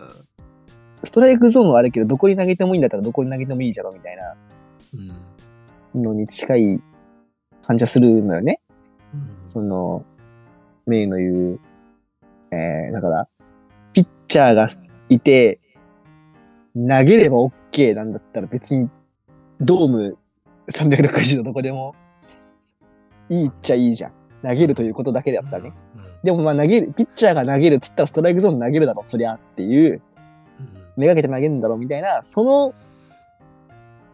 [1.04, 4.36] ストライクゾーンはあるけど、どこに投げてもいいんだったらどこに投げてもいいじゃろみたいな
[5.94, 6.80] うんのに近い
[7.62, 8.60] 感じはするのよね。
[9.14, 10.04] うんその、
[10.86, 11.60] メイの言う、
[12.52, 13.28] えー、だから、
[13.92, 14.68] ピッチャーが
[15.08, 15.60] いて、
[16.74, 18.88] 投げれば OK なんだったら別に、
[19.60, 20.18] ドーム
[20.70, 21.94] 360度どこでも
[23.28, 24.12] いいっちゃいいじゃん。
[24.42, 25.72] 投げるということだけだったらね。
[25.94, 30.00] うんでもまあ投げる、ピッチャーが投げるっつったらストライクゾーン投げるだろ、そりゃっていう、うん
[30.96, 32.74] めがけて投げるんだろうみたいな、その、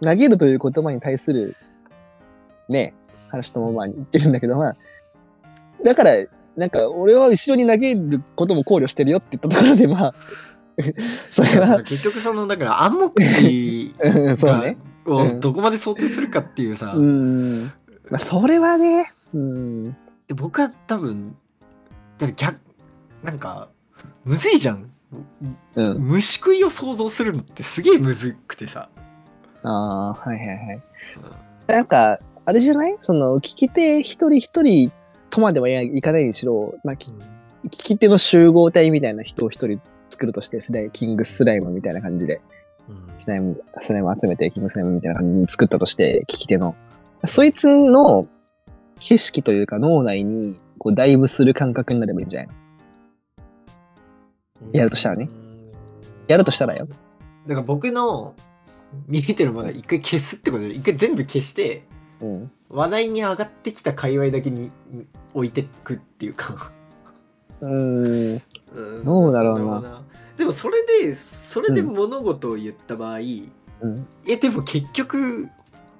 [0.01, 1.57] 投げるという言葉に対する、
[2.69, 2.95] ね、
[3.29, 4.77] 話ともまあ言ってるんだけど、まあ、
[5.85, 6.13] だから、
[6.57, 10.15] なんか、俺は後ろに投げることも考慮してるよって言ったところで、まあ、
[11.31, 14.77] それは、結局そのだから暗黙知うん そうね。
[15.07, 17.65] をうんどこまで想定するかっていうさ、うん。
[18.11, 19.85] まあ、それはね、うん。
[19.85, 21.37] で僕は多分
[22.19, 22.59] だ逆
[23.23, 23.69] なんか
[24.25, 24.91] むずいじゃん
[25.77, 25.99] うん。
[26.01, 28.89] 虫食いを想像するのってすげえむずくてさ、
[29.63, 30.83] ああ、はいはいはい。
[31.69, 32.97] なんか、あれじゃない？
[33.01, 34.93] その、聞き手一人一人
[35.31, 42.41] とまではいかないにしろ、まあ、き聞き手の集合体みたいな人を一人作るとして、スライキングスライムみたいな感じで、
[42.89, 46.75] うんスライム、スライム集めて、キングスライムみたいな感じに作ったとして、聞き手の。
[47.25, 48.29] そいつの
[49.01, 52.55] 景色というか脳内に、こう、ダイブする感覚になればいいんじゃないの？
[54.73, 55.29] やるとしたらね
[56.29, 56.89] やるとしたらよ。
[57.47, 58.35] だから僕の
[59.07, 61.85] 見えてるものは一回消すってことで一回全部消して
[62.21, 62.51] うん。
[62.71, 64.73] 話題に上がってきた界隈だけに
[65.35, 66.73] 置いてくっていうか
[67.61, 68.43] うーん。
[68.75, 69.05] うん。
[69.05, 70.03] どうだろうな。
[70.35, 74.07] そでもそれでそれで物事を言った場合、うん。
[74.29, 75.49] えでも結局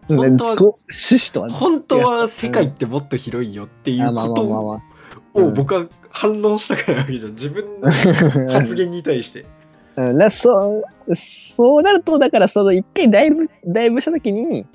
[0.09, 4.81] 本本当は当は、趣旨とは本当は世界ってもっと広いよっていうこと。
[5.35, 7.33] を僕は反論したからわけじゃん。
[7.33, 7.91] 自分の
[8.51, 9.45] 発言に対して。
[9.97, 10.51] うん、なそ
[11.09, 14.67] う、そうなると、だからその一回ダイブ、ダイブしたときに、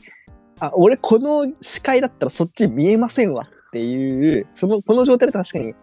[0.59, 5.73] あ、俺この視界だったらそっち見えませんわっていう、その、この状態で確かに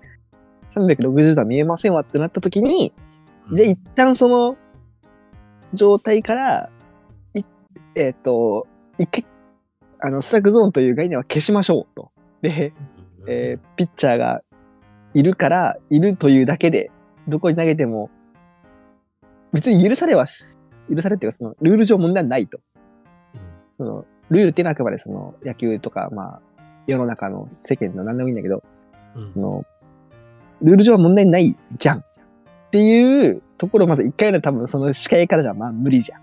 [0.70, 2.92] 360度は見えませんわってなったときに、
[3.52, 4.57] じゃあ一旦その
[5.72, 6.70] 状態から、
[7.35, 7.42] い
[7.94, 8.66] えっ、と、
[8.98, 9.26] 一回、
[10.00, 12.11] あの、ストライクゾーンという概念は消しましょうと。
[12.42, 12.72] で、
[13.26, 14.42] えーピッチャーが
[15.14, 16.90] いるから、いるというだけで、
[17.26, 18.11] どこに投げても、
[19.52, 20.57] 別に許されはし、
[20.94, 22.61] 許されっていうか、その、ルール上問題はないと。
[23.78, 26.40] その、ルールっていうのはあくまでその、野球とか、まあ、
[26.87, 28.62] 世の中の世間の何でもいいんだけど、
[29.14, 29.64] うんその、
[30.62, 31.99] ルール上は問題ないじゃん。
[31.99, 32.05] っ
[32.71, 36.21] ていうところをまず一回の多分その視界からじゃまあ無理じゃん。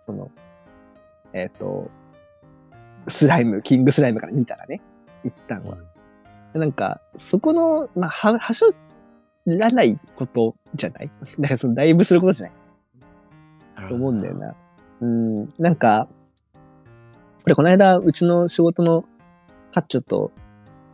[0.00, 0.30] その、
[1.32, 1.90] えっ、と、
[3.08, 4.80] スライム、キングスライムから見たらね、
[5.24, 5.76] 一旦は。
[6.54, 8.72] なんか、そこの、まあ、は、はしょ
[9.46, 11.10] らないことじゃない？
[11.38, 12.52] だからその、だいぶすることじゃな
[13.86, 13.88] い？
[13.88, 14.54] と思うんだよな。
[15.00, 16.08] うん、なんか、
[17.42, 19.04] これこの間、うちの仕事の
[19.72, 20.32] カッチョと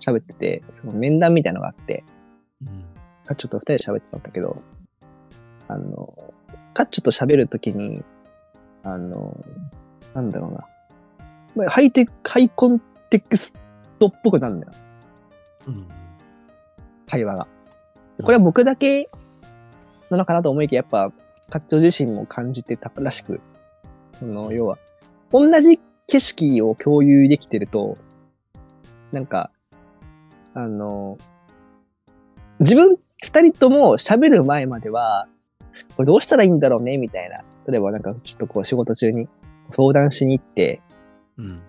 [0.00, 2.13] 喋ってて、その面談みたいなのがあって、うん
[3.26, 4.62] カッチョと二人で喋ってたんだけど、
[5.68, 6.34] あの、
[6.74, 8.04] カッチョと喋るときに、
[8.82, 9.36] あの、
[10.14, 10.64] なんだろうな。
[11.56, 13.54] まあハイテク、ハイコンテクス
[13.98, 14.72] トっぽくなるんだよ。
[15.68, 15.88] うん
[17.06, 17.46] 会話が。
[18.22, 19.08] これは僕だけ
[20.10, 21.12] なのかなと思いきや、やっぱ、
[21.50, 23.40] カッチョ自身も感じてたらしく、
[24.12, 24.78] その、要は、
[25.32, 27.96] 同じ景色を共有できてると、
[29.12, 29.50] なんか、
[30.54, 31.18] あの、
[32.60, 35.26] 自分二人とも喋る前までは、
[35.96, 37.42] これどうしたらいいんだろうね、みたいな。
[37.66, 39.28] 例えばなんか、ちょっとこう仕事中に
[39.70, 40.80] 相談しに行って、
[41.38, 41.60] うん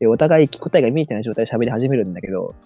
[0.00, 2.56] で、お互い答えが見えてない状態で喋り始めるんだけど、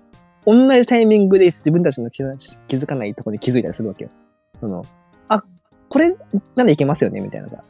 [0.47, 4.11] 同じタイミングで自分たちの気づかないところに気づいたりするわけよ。
[4.59, 4.83] その、
[5.29, 5.43] あ、
[5.91, 6.17] これ
[6.55, 7.63] ならいけますよねみたいなさ。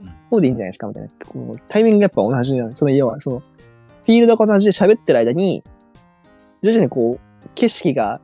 [0.00, 1.08] うんそうでいいんじゃないですかみたいな。
[1.24, 2.74] こうタイミングがやっぱ同じなの。
[2.74, 5.62] その要は、その、フィールドが同じで喋ってる間に、
[6.62, 8.20] 徐々にこう、景色が、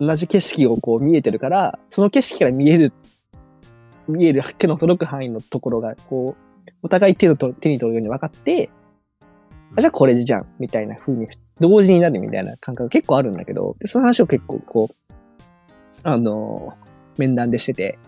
[0.00, 2.92] 同じ景色をこう見えてるから、その景色から見える、
[4.06, 8.70] 見える手の届く範囲のところが、こう、お互い手のと手に取るように分かって、
[9.76, 11.28] あじゃあこれじゃん、みたいな風に、
[11.60, 15.14] 同時になるみたいな感覚結構あるんだけど、でその話を結構こう、
[16.04, 16.68] あの、
[17.18, 17.98] 面談でしてて、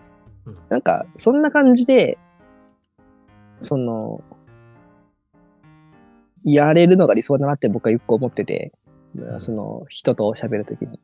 [0.45, 2.17] うんなんか、そんな感じで、
[3.59, 4.23] その、
[6.43, 8.71] やれるのが理想だなって僕はよく思ってて、
[9.37, 10.99] その、人と喋るときに。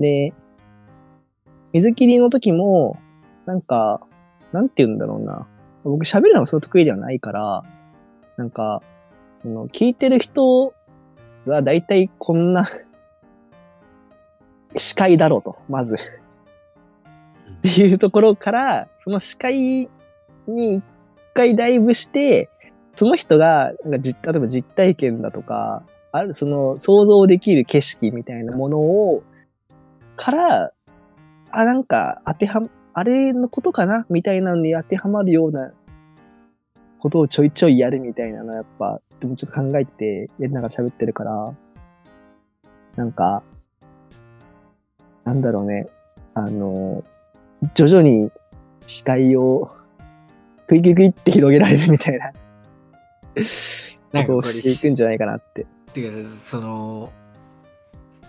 [0.00, 0.32] で、
[1.72, 2.98] 水切りの時も、
[3.46, 4.00] なんか、
[4.52, 5.46] なんて言うんだろうな。
[5.84, 7.62] 僕喋るのがその得意ではないから、
[8.36, 8.82] なんか、
[9.38, 10.74] その、聞いてる人
[11.46, 12.68] は大体こんな
[14.76, 15.94] 視界だろうと、まず。
[15.94, 15.98] っ
[17.62, 19.88] ていうところから、その視界
[20.46, 20.84] に一
[21.34, 22.48] 回ダイブして、
[22.94, 25.82] その人が、なんか実例えば実体験だとか、
[26.12, 29.22] ある、その想像できる景色みたいなものを、
[30.20, 30.72] から、
[31.50, 32.60] あ、なんか当ては、
[32.92, 34.04] あれのことかな？
[34.10, 35.72] みたいなのに当てはまるような
[36.98, 41.54] ことをちょいちょいやるみたいなのやっぱ、でもちょっと考えてて、やりながら喋ってるから、
[42.96, 43.42] なんか、
[45.24, 45.88] なんだろうね、
[46.34, 47.02] あの、
[47.74, 48.30] 徐々に
[48.86, 49.70] 視界を
[50.66, 52.32] クイクイクイって広げられるみたいな
[54.12, 55.66] なんかことをしていくんじゃないかなって。
[55.92, 57.10] てかその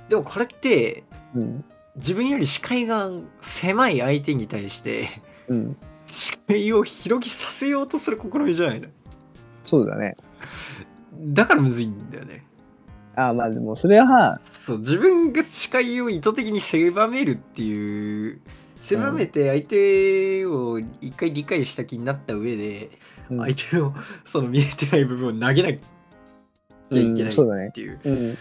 [0.09, 1.03] でもこれって
[1.35, 1.63] うん。
[1.95, 3.11] 自分より視界が
[3.41, 5.09] 狭い相手に対して
[5.47, 5.77] うん。
[6.05, 8.87] 視界を広げさせようとする試みじゃないの
[9.63, 10.15] そうだね。
[11.17, 12.45] だからむずいんだよね
[13.15, 18.41] ああ、まあでもそれは、そう自分が視界を意図的に狭めるっていう
[18.75, 22.89] 狭めて相手を一回理解した気になった上で、
[23.29, 23.93] うん相手の
[24.25, 25.79] その見えてない部分を投げなきゃい
[26.89, 27.71] けないうんそうだねっ。
[27.71, 28.37] ていう、うん。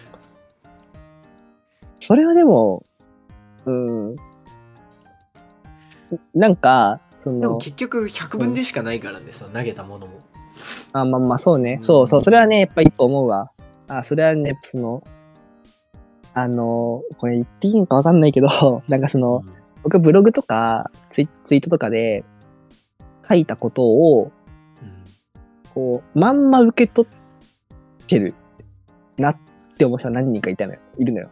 [2.01, 2.85] それはでも、
[3.67, 4.17] うん。
[6.35, 10.21] なんか、その、でも結局100分でしかないからね、その投げたものも
[10.93, 11.81] あ、まあまあ、そうねう。
[11.81, 13.51] んそうそう、それはね、やっぱ一個思うわ。
[13.89, 15.03] あ、それはね、その、
[16.33, 18.49] あの、これ言っていいのかわかんないけど、
[18.89, 19.45] なんかその、
[19.83, 22.25] 僕ブログとかツイツイートとかで
[23.27, 24.31] 書いたことを、
[24.83, 25.05] うん
[25.73, 28.35] こう、まんま受け取ってる
[29.17, 29.39] なっ
[29.77, 30.81] て思う人は何人かいたのよ。
[30.99, 31.31] いるのよ。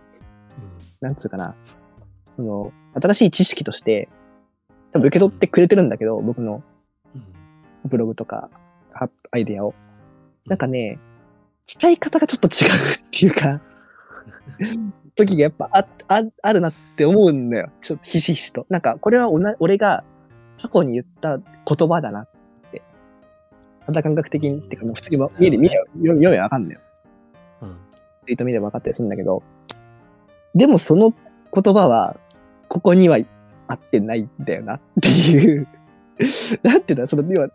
[1.00, 1.54] なんつうかな。
[2.38, 4.08] その、新しい知識として、
[4.92, 6.62] 多分受け取ってくれてるんだけど、僕の
[7.14, 7.24] うん
[7.84, 8.48] ブログとか、
[8.92, 9.74] はアイデアを。
[10.46, 11.00] なんかね、
[11.80, 13.60] 伝え方がちょっと違うっていうか、
[15.16, 17.70] 時がやっぱあああるなって思うんだよ。
[17.80, 18.66] ちょっとひしひしと。
[18.68, 20.04] なんか、これはおな俺が
[20.62, 22.28] 過去に言った言葉だなっ
[22.70, 22.82] て。
[23.80, 26.80] 肌感覚的にっていうか、もう普通に見える、見える、読めばわかんないよ。
[27.62, 27.76] うん
[28.26, 29.42] ツイート見れば分かったりするんだけど、
[30.54, 31.12] でもその
[31.52, 32.16] 言葉は、
[32.68, 33.18] ここには
[33.68, 35.68] 合ってないんだよなっていう。
[36.62, 37.48] なんていうのその、要は、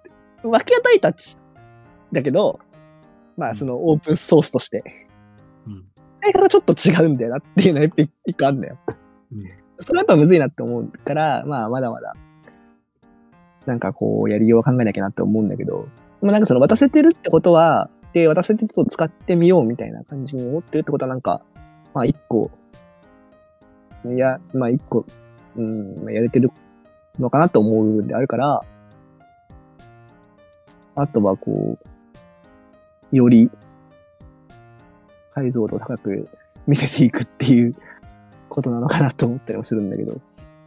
[0.43, 1.37] 分け与えたっつ、
[2.11, 2.59] だけど、
[3.35, 4.83] まあそのオープンソースとして、
[5.67, 5.85] うん
[6.21, 8.77] 使い方ちょっと違うんだよなっていうのがやっぱ一個あるんだよ。
[9.33, 12.13] うんそれはやっぱむずいなって思うから、まあまだまだ、
[13.65, 15.87] なんかこう、やりようを考えなきゃなって思うんだけど、
[16.21, 21.41] でもなんかその渡せてるってことは、で、渡せてちょっと使ってみようみたいな感じに思ってるってことはなんか、
[21.93, 22.51] まあ一個、
[24.05, 25.05] いや、まあ一個、
[25.55, 26.51] うん、まあやれてる
[27.19, 28.61] のかなと思うんであるから、
[30.95, 31.77] あとはこ
[33.11, 33.49] う、より
[35.33, 36.29] 解像度高く
[36.67, 37.75] 見せていくっていう
[38.49, 40.19] ことなのかなと思ったりもするんだけど。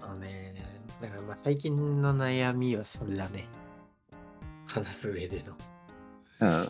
[0.03, 0.55] あのね、
[1.01, 3.47] だからまあ最近の悩みはそれだね。
[4.67, 5.55] 話す上での。
[6.41, 6.69] うん。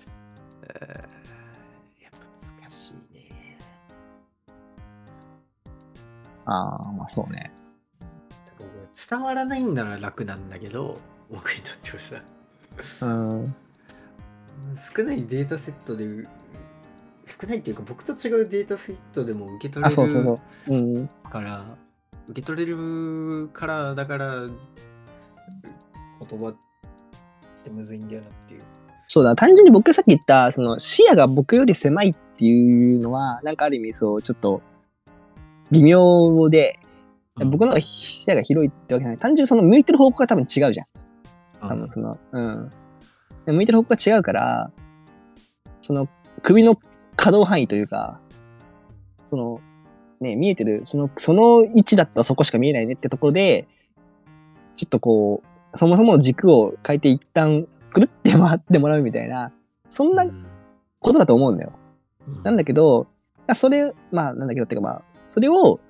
[6.47, 7.53] ああ、まあそうね。
[9.09, 10.99] 伝わらないんなら楽なんだけど、
[11.31, 13.55] 僕にとってはさ、うん。
[14.97, 16.07] 少ないデータセットで、
[17.27, 20.75] 少ないっていうか僕と違うデータセットでも受け取れあ、るそうそうそう。
[20.75, 21.09] うん。
[21.31, 21.65] から、
[22.29, 24.47] 受け取れるから、だから、
[26.29, 26.57] 言葉っ
[27.65, 28.63] てむずいんだよなっていう。
[29.09, 34.63] そうだ、単純に僕がさっき言った、その視野が僕より狭いっていうのは、なんかある意味そう、ちょっと、
[35.71, 36.79] 微妙で、
[37.37, 39.19] 僕の方が視野が広いってわけじゃない。
[39.19, 40.87] 単純にその向いてる方向が多分違うじゃん。
[41.61, 42.71] あ多分その、うん。
[43.45, 44.71] で向いてる方向が違うから、
[45.81, 46.09] その
[46.43, 46.79] 首の
[47.17, 48.21] 可動範囲というか、
[49.27, 49.61] その、
[50.21, 53.69] ね、見えてる、その、その位置だったらそこしか見えないねってところで、
[54.77, 55.43] ちょっとこ
[55.75, 59.53] う、そもそもの軸を変えて一旦、くるって回ってもらうみたいな、
[59.91, 60.47] そんなうん
[61.01, 61.73] ことだと思うんだよ。
[62.29, 63.07] うんなんだけど、
[63.47, 65.81] あそれ、まあ、なんだけどっていうかまあ、それを、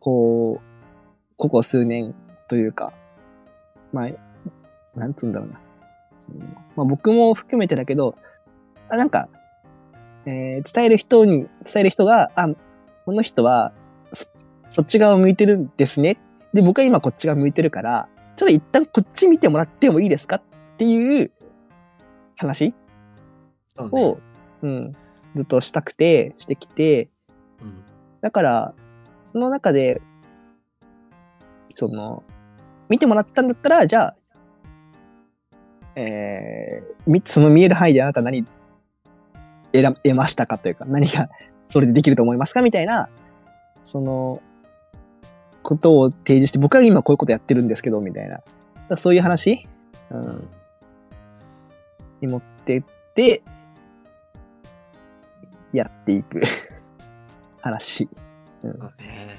[0.00, 2.14] こう、ここ数年
[2.48, 2.92] というか、
[3.92, 4.08] まあ、
[4.98, 5.60] なんつうんだろうな。
[6.30, 6.38] うん
[6.76, 8.14] まあ僕も含めてだけど、
[8.88, 9.28] あなんか、
[10.26, 12.48] えー伝える人に、伝える人が、あ、
[13.04, 13.72] この人は、
[14.12, 14.30] そ
[14.70, 16.18] そっち側を向いてるんですね。
[16.52, 20.42] で、僕は今こっち側向いてるから、ちょっと一旦こっち見てもらってもいいですかっ
[20.76, 21.32] ていう
[22.36, 22.74] 話
[23.74, 24.18] そうねを、
[24.62, 24.92] うん、
[25.34, 27.17] ずっとしたくて、してきて、うん
[28.20, 28.74] だから、
[29.22, 30.00] その中で、
[31.74, 32.22] その、
[32.88, 34.16] 見てもらったんだったら、じゃあ、
[35.94, 38.44] えーその見える範囲であなた何
[39.72, 41.28] 選得ましたかというか、何が
[41.66, 43.08] それでできると思いますかみたいな、
[43.82, 44.42] その、
[45.62, 48.96] ことを提示して、僕は今こういうことやってるんですけど、みたいな。
[48.96, 49.66] そういう話、
[50.10, 50.48] うん、
[52.22, 52.82] に持ってっ
[53.14, 53.42] て、
[55.72, 56.40] やっていく
[57.68, 58.08] 話。
[58.62, 59.36] うんね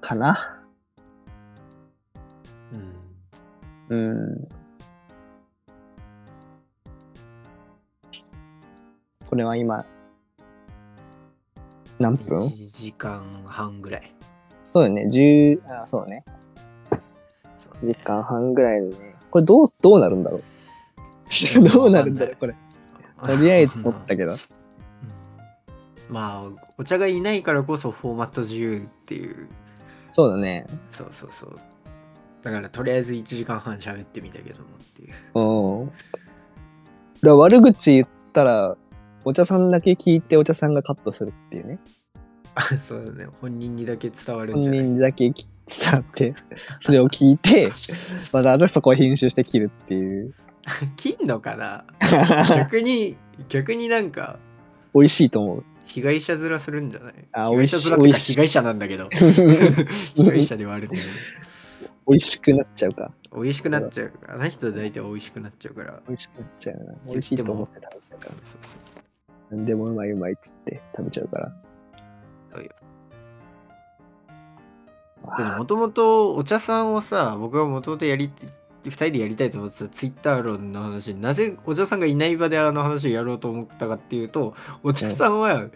[0.00, 0.62] かな。
[3.88, 4.48] うんうん。
[9.28, 9.86] これは今、
[11.98, 14.14] 何分？1時間半ぐらい。
[14.72, 16.24] そうだね、10、あ、そうね。
[17.72, 19.14] 1時間半ぐらいでね。
[19.30, 20.42] これどう、どうなるんだろう？
[21.72, 22.36] どうなるんだろう？
[22.36, 22.54] これ。
[23.26, 24.32] とりあえず撮ったけど。
[24.32, 24.38] うん
[26.10, 29.48] まあお茶がいないからこそフォーマット自由っていう
[30.10, 30.66] そうだね。
[30.90, 31.58] そうそうそう
[32.42, 35.92] だからとりあえず1時間半喋ってみたけどもっていううん。
[37.22, 38.76] だ悪口言ったら、
[39.24, 41.78] お茶さんだけ聞いてお茶さんがカットするっていうね。
[42.56, 45.36] あ そうだね本人にだけ伝わるん本じゃない人だけ伝
[45.92, 46.34] わって、
[46.80, 47.70] それを聞いて、
[48.32, 50.34] わざわざそこを編集して切るっていう。
[50.96, 51.84] 切んのかな？
[52.56, 53.16] 逆に
[53.48, 54.38] 逆になんか
[54.94, 55.64] 美味しいと思う。
[55.86, 57.14] 被害者面するんじゃない？
[57.32, 59.08] あ美味しいか被害者なんだけど
[60.14, 60.96] 被害者ではあるけ
[62.08, 63.12] 美味しくなっちゃうか。
[63.30, 66.94] ど美味しくなっちゃうあの人大体美味しくなっちゃうから美味しくなっちゃうな。
[67.06, 68.38] 美味しいと思って食べちゃうからそう。
[68.44, 69.02] そうそう
[69.50, 71.52] 何でもうまいうまいっつって食べちゃうから。
[72.54, 72.70] そうよ
[75.56, 78.30] もともとお茶さんをさ僕がもともとやり
[78.84, 85.66] 2人でやりたいと思ってたツイッター論の話なぜお茶さんがいない場であの話をやろうと思ったかっていうとお茶さんは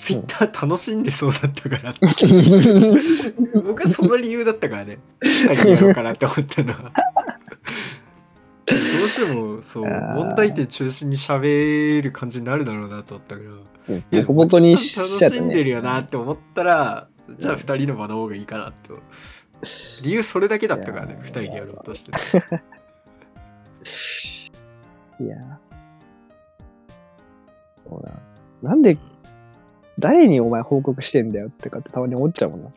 [0.00, 1.94] ツイッター楽しんでそうだったから
[3.62, 4.98] 僕はその理由だったからね。
[5.20, 6.92] 2人でやろうかなって思ったのは。
[8.66, 8.76] どう
[9.08, 13.96] してもそう問題点中心に喋る感じになるだろうなと思ったから。
[13.96, 15.40] いやボコボコにおし客さんちゃったね。
[15.40, 17.08] 楽しんでるよなって思ったら、
[17.38, 19.00] じゃあ2人の場の方がいいかなと。
[20.02, 22.12] 理由それだけだったからね、2いやー人でやろうとして。
[25.24, 25.36] いや。
[27.88, 28.12] そうだ。
[28.62, 28.98] なんで、
[29.98, 32.70] 誰にお前報告してんだよってかってたまに思っちゃうもんな。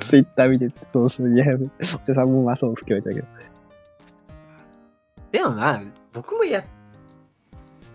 [0.00, 1.58] ツイッター見てて、そうそう、いや、お
[2.06, 3.26] 茶さんもまあそう好き言われたけど。
[5.32, 5.82] でもまあ、
[6.12, 6.64] 僕もや、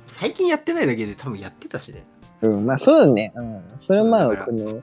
[0.08, 2.04] 最近やってないだけで多分やってたしね。
[2.42, 3.32] うん、まあそうよね。
[3.36, 3.62] うん。
[3.80, 4.82] それはまあ、この、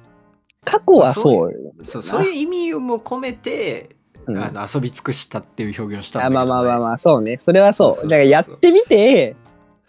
[0.71, 1.73] 過去はそうよ。
[1.83, 3.91] そうそういう意味も込めて、
[4.27, 7.39] うんあの遊び尽くしたっていう表現をしたんだあけど、まあまあまあまあ、そうね。
[7.41, 8.03] それはそう。
[8.03, 9.35] だからやってみて、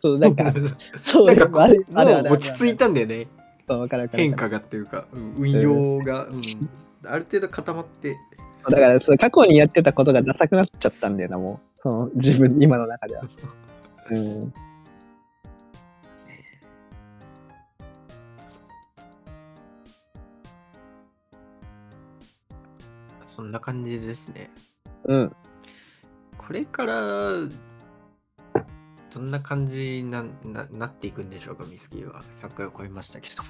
[0.02, 0.54] そう、なんか、
[1.04, 3.28] そう、なんかあれあれ落ち着いたんだよね。
[4.14, 6.42] 変化がっていうか、うん運用が、うん
[7.06, 8.18] ある程度固まって。
[8.70, 11.82] だから、その過去にやってたことがダサくなっちゃったんだよな、もう。
[11.82, 13.24] その自分、今の中では。
[14.12, 14.54] うん。
[23.30, 24.50] そんな感じですね。
[25.06, 25.36] うん。
[26.38, 27.32] これから
[29.14, 32.22] どんな感じになななっていくんでしょうか、ミスキーは。
[32.42, 33.50] 100回を超えましたけども。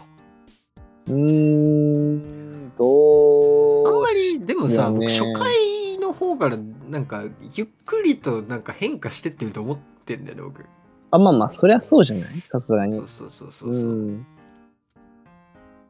[1.08, 6.58] うーん、どうあんまり、でもさ、ね僕初回の方から
[6.90, 7.24] なんか
[7.56, 10.66] ゆっくりとなんか変化してってると思ってんだよね、僕。
[11.12, 13.08] あ、まあまあ、そりゃそうじゃないさすがにそう。
[13.08, 13.84] そうそうそううそう。
[13.84, 14.28] ん。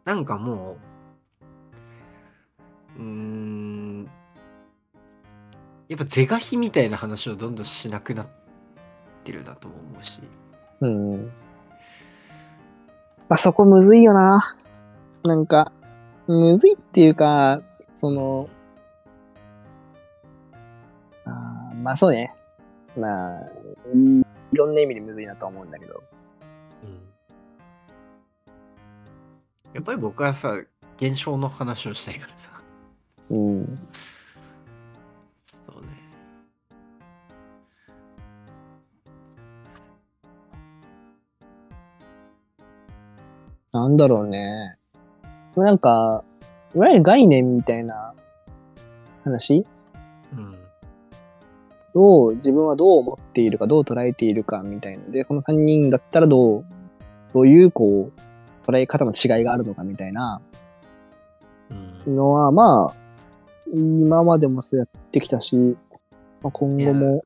[0.06, 0.78] なんかも
[2.98, 3.49] う、うーん、
[5.90, 8.28] やっぱ是が非みたいな話をどんどんしなくなっ
[9.24, 10.22] てるなとも思うし。
[10.82, 11.30] うん。
[13.28, 14.40] まあ、そこむずいよな。
[15.24, 15.72] なんか、
[16.28, 17.62] むずいっていうか、
[17.96, 18.48] その、
[21.26, 22.36] あーまあそうね。
[22.96, 23.42] まあ、
[23.94, 24.22] い
[24.52, 26.04] いろんな意味でむずいなとは思うんだけど。
[29.74, 30.56] やっぱり僕はさ、
[30.98, 32.52] 現象の話をしたいからさ。
[33.30, 33.76] うん。
[43.72, 44.78] なんだろうね。
[45.56, 46.24] なんか、
[46.76, 48.14] いわゆる概念みたいな
[49.24, 49.66] 話？
[50.34, 50.56] うん。
[51.96, 55.04] を自分はどう思っているか、どう捉えているかみたいな。
[55.06, 56.66] で、この3人だったらどう、
[57.34, 60.42] どういうこう、捉え方の違いがあるのかみたいな
[62.06, 62.96] うん、のは、まあ、
[63.74, 65.78] 今までもそうやってきたし、
[66.42, 67.24] まあ、今後も、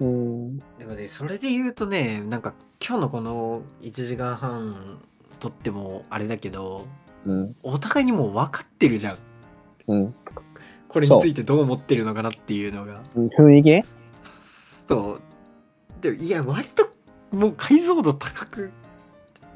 [0.00, 2.54] うん、でもね、それで言うとね、なんか
[2.84, 5.00] 今日のこの1時間半
[5.42, 6.86] とってもあれだけど、
[7.26, 9.16] うん、お互いにもう分かってるじゃん。
[9.88, 10.14] うん。
[10.88, 13.02] これについてどう思ってるのかなっていうのが。
[13.16, 13.70] うん雰囲気？
[13.72, 13.84] ね。
[14.22, 15.20] そう。
[16.00, 16.88] でもいや、割と
[17.32, 18.70] もう解像度高く。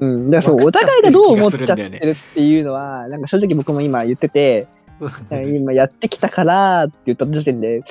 [0.01, 0.29] うん。
[0.29, 4.67] だからそう、お互いがどう思っちゃってるっていうのは、なんか正直僕も今言ってて、
[5.31, 7.81] 今やってきたからって言った時点で、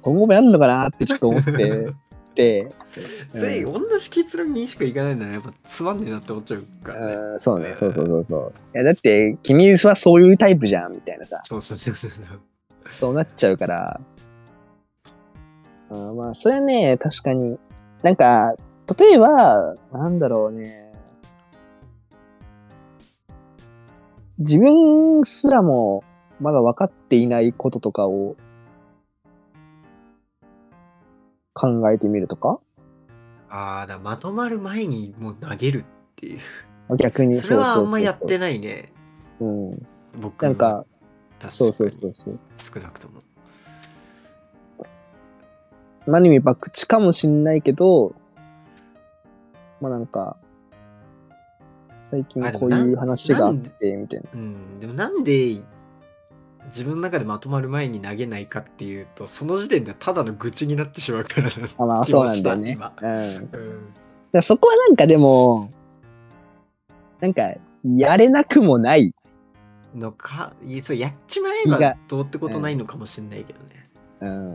[0.00, 1.92] 今後もやんのかなってちょっと思って
[2.34, 2.68] て、
[3.32, 7.14] それ、同じ結論にしかいかないならやっぱつまんねえなって思っちゃうからね。
[7.14, 8.52] うん、そうね、そうそうそうそう。
[8.74, 12.10] いや、だって、君はそういうタイプじゃん、みたいなさ、そうそうそうそう。
[12.90, 14.00] そうなっちゃうから。
[15.90, 17.58] うん、まあ、それはね、確かに、
[18.02, 18.54] なんか、
[18.98, 20.92] 例えば、なんだろうね。
[24.38, 26.02] 自分すらも
[26.40, 28.36] まだ分かっていないこととかを
[31.54, 32.60] 考えてみるとか？
[33.48, 35.84] ああ、だまとまる前にもう投げるっ
[36.16, 36.38] ていう。
[36.96, 38.92] 逆に それはあんまやってないね。
[39.38, 39.86] そうん。
[40.20, 40.84] 僕なんか、
[41.50, 42.38] そうそうそうそう。
[42.56, 43.20] 少なくとも。
[46.06, 48.14] 何味博打かもしんないけど、
[49.80, 50.36] まあなんか、
[52.02, 54.28] 最近こういう話があって、みたいな。
[54.34, 55.62] うん、でもなんで
[56.72, 61.52] 自分の中でまとまる前に投げないかっていうと、その時点でただの愚痴になってしまうからな。
[61.78, 62.78] あまあそうなんだよね。
[63.02, 63.10] うん。
[63.10, 63.94] うん
[64.32, 65.70] らそこはなんかでも、
[67.20, 67.52] なんか、
[67.84, 69.14] やれなくもない。
[69.94, 73.90] のか、いやそうやっちまえばどうってことないのかもしれないけどね。
[74.22, 74.52] うん。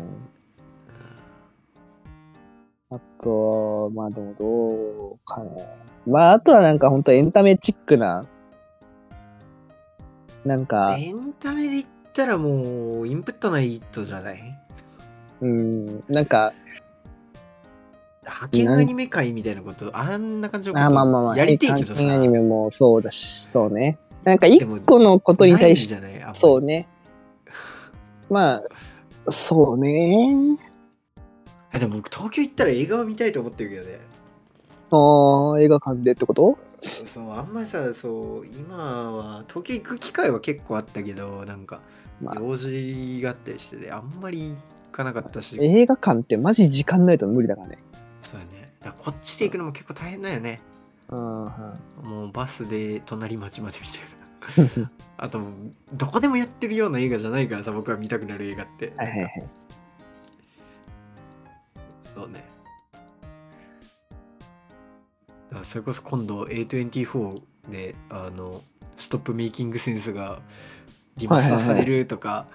[2.90, 5.70] あと、まあでもどうかね。
[6.08, 8.26] まああとはなんか本当エンタメチックな
[10.44, 11.86] なんか、エンタメで言っ
[12.18, 14.60] たらもうインプットないとじゃない？
[15.40, 16.52] うん、なんか、
[18.24, 22.02] 派遣アニメ界みたいなことあんな感じのことあまあまあまあ、やりてえけどさ。
[22.02, 24.00] アニメもそうだし、そうね。
[24.24, 25.98] なんか一個のことに対して、
[26.34, 26.88] そうね。
[28.30, 30.58] まあ、そうね。
[31.72, 34.00] あでも僕東京行ったら映画を見たいと思ってるけどね。
[34.90, 36.58] ああ、映画館でってこと？
[37.06, 38.78] そうあんまりさそう今
[39.12, 41.82] は東京行く機会は結構あったけどなんか
[42.22, 42.36] まあ。
[42.40, 44.56] 用事があったりしててあんまり
[44.86, 45.58] 行かなかったし。
[45.60, 47.80] 映画館ってマジ時間ないと無理だからね。
[48.22, 48.74] そうだね。
[48.82, 50.60] だこっちで行くのも結構大変だよね。
[51.10, 51.20] うん。
[52.04, 54.92] もうバスで隣町までみたいな。
[55.18, 55.42] あと
[55.94, 58.94] どこでもやってるような映画じゃないからさ僕は見たくなる映画って。
[58.96, 59.50] はいはいはい。
[62.02, 62.44] そうね。
[65.50, 68.62] だからそれこそ今度 A24 であの
[68.98, 70.42] ストップメイキングセンスが
[71.18, 72.46] リマスターされるとか。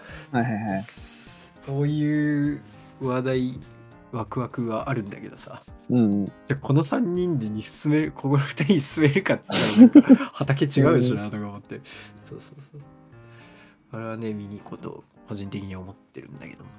[1.62, 2.60] そういう
[3.00, 3.60] 話題
[4.10, 6.26] ワクワクはあるんだけどさうん。
[6.26, 11.80] じゃあこの3人でに進めるここの2人に進めるかっつったらなんか畑違うしなとか思って、
[12.24, 12.80] そうそうそう
[13.92, 16.70] あれはね見に行こうと個人的には思ってるんだけども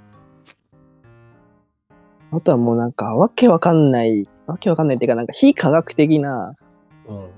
[2.32, 6.56] あとはもうなんか、わけわかんない、わけわかんないっていうか、なんか非科学的な
[7.08, 7.30] うん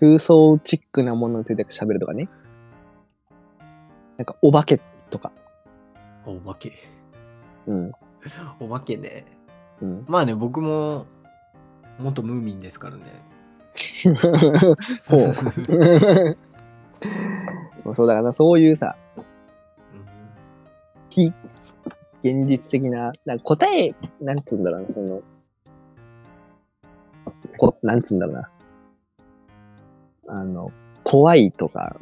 [0.00, 2.28] 空想チックなものについて喋るとかね。
[4.22, 5.32] なんか、お化けとか。
[6.24, 6.72] お化け
[7.66, 7.92] うん。
[8.60, 9.24] お化けね
[9.80, 10.04] うん。
[10.06, 11.06] まあね僕も
[11.98, 13.02] 元ムーミンですからね
[15.10, 15.34] ほう。
[17.94, 19.24] そうだからな、そういうさ、うん
[21.10, 21.32] 非
[22.22, 25.20] 現実的な、なんか答え、なんつうんだろうな、その、
[27.58, 28.50] こなんつうんだろうな。
[30.28, 30.70] あの、
[31.02, 31.96] 怖いとか、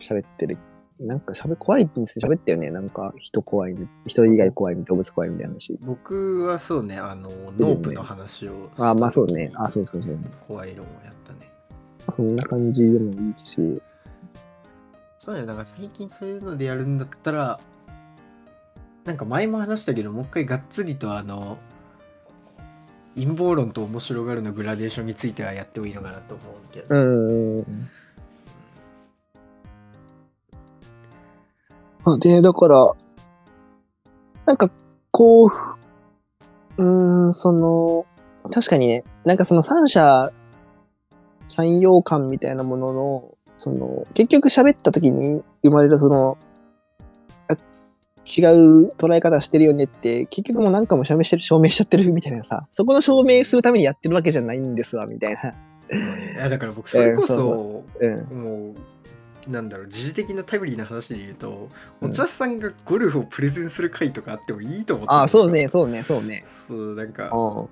[0.00, 0.56] 喋ってる。
[1.00, 2.70] なんか喋、怖いって喋ったよね。
[2.70, 3.76] なんか、人怖い、
[4.06, 5.76] 人以外怖い、動物怖いみたいな話。
[5.82, 7.28] 僕はそうねあの
[7.58, 9.50] ノープの話をあ、まあそうね。
[9.54, 10.18] あ、そうそうそう。
[10.46, 11.50] 怖い論をやったね
[12.10, 13.82] そんな感じでもいいし。
[15.24, 17.58] そうねだから最近そういうのでやるんだったら
[19.06, 21.56] なんか前も話したけどもう一回がっつりとあの
[23.14, 27.88] 陰謀論と面白がるのグラデーションについてはやってもいいのかなと思うけど、うん
[32.20, 32.92] で、だから、
[34.46, 34.70] なんか、
[35.10, 35.48] こう、
[36.76, 38.06] うーん、その、
[38.50, 40.30] 確かにね、なんかその三者
[41.48, 46.36] 三様感みたいなものの、その、結局喋った時に生まれるその、
[47.48, 47.54] あ
[48.26, 55.50] 違う捉え方してるよねって、結局もうなんかも証明してる、証明しちゃってるみたいなさ、そこの証明するためにやってるわけじゃないんですわ、みたいな。
[55.50, 58.42] いやだから僕それこそ,、えーそううん。
[58.42, 58.74] もう
[59.48, 61.68] なんだろう時事的なタイムリーな話で言うと、
[62.00, 66.44] うんお茶さんがゴルフをプレゼンする回とかあってもいいと思ってるああ、そうね、そうね、そうね。
[66.46, 67.68] そうなんかうん。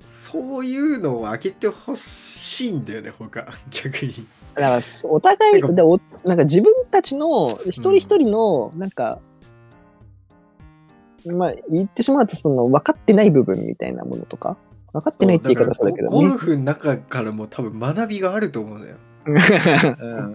[0.00, 4.12] そういうのを開けてほしいんだよね他 逆に
[4.54, 9.20] だから、お互い、なんかでおなんか自分たちの一人一人の、なんか、
[11.26, 14.56] まあ、言ってしまうと、その、分かってない部分みたいなものとか、
[14.92, 16.38] 分かってないって言い方そうだけどねゴゴル。
[16.38, 18.96] フの中からも多分学びがあると思うのよ、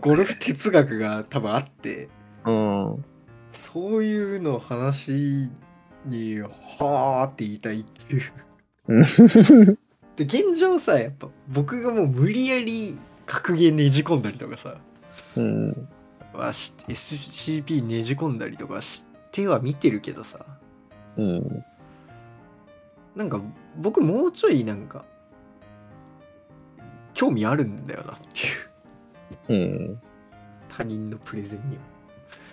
[0.02, 2.10] ゴルフ哲学が多分あって
[2.46, 3.06] うん。
[3.52, 5.50] そういうの話
[6.06, 8.22] にはーって言いたいっていう
[8.88, 9.04] うん。
[10.16, 14.76] で現状さやっぱ僕がもう無理やり格言ねじ込んだりとかさ
[15.38, 15.88] うん。
[16.34, 20.46] はし SCP ねじ込んだりとかしては見てるけどさ
[21.18, 21.66] うん。
[23.16, 23.40] なんか
[23.78, 25.06] 僕もうちょいなんか
[27.14, 28.73] 興味あるんだよなっていう
[29.50, 30.02] うん。
[30.70, 31.78] 他人のプレゼンに。
[31.78, 31.86] はだか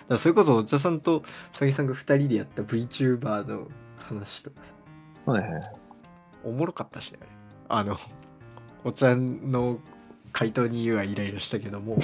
[0.09, 3.67] らそれこそお茶さんとさぎさんが2人でやった VTuber の
[3.97, 4.61] 話とか
[5.25, 5.31] さ。
[5.31, 5.61] はいはい。
[6.43, 7.19] おもろかったしね
[7.69, 7.89] あれ。
[7.89, 7.97] あの
[8.83, 9.79] お茶の
[10.31, 11.97] 回答にはイライラしたけども。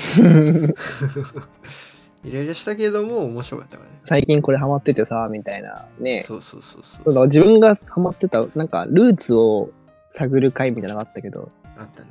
[2.24, 4.00] イライラしたけども面白かったからね。
[4.04, 5.88] 最近これハマっててさ、みたいな。
[6.00, 6.24] ね。
[6.28, 9.70] そうそうそうそそう自分がハマってた、なんか、ルーツを
[10.10, 12.08] 探る回みたいなのがあったけど、あったね。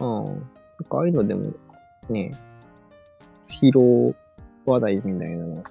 [0.00, 0.24] うん。
[0.26, 0.36] なん
[0.88, 1.52] か、ああいうのでも、
[2.12, 2.30] ね、
[3.48, 4.14] ヒーロー
[4.64, 5.62] 話題みたいなの、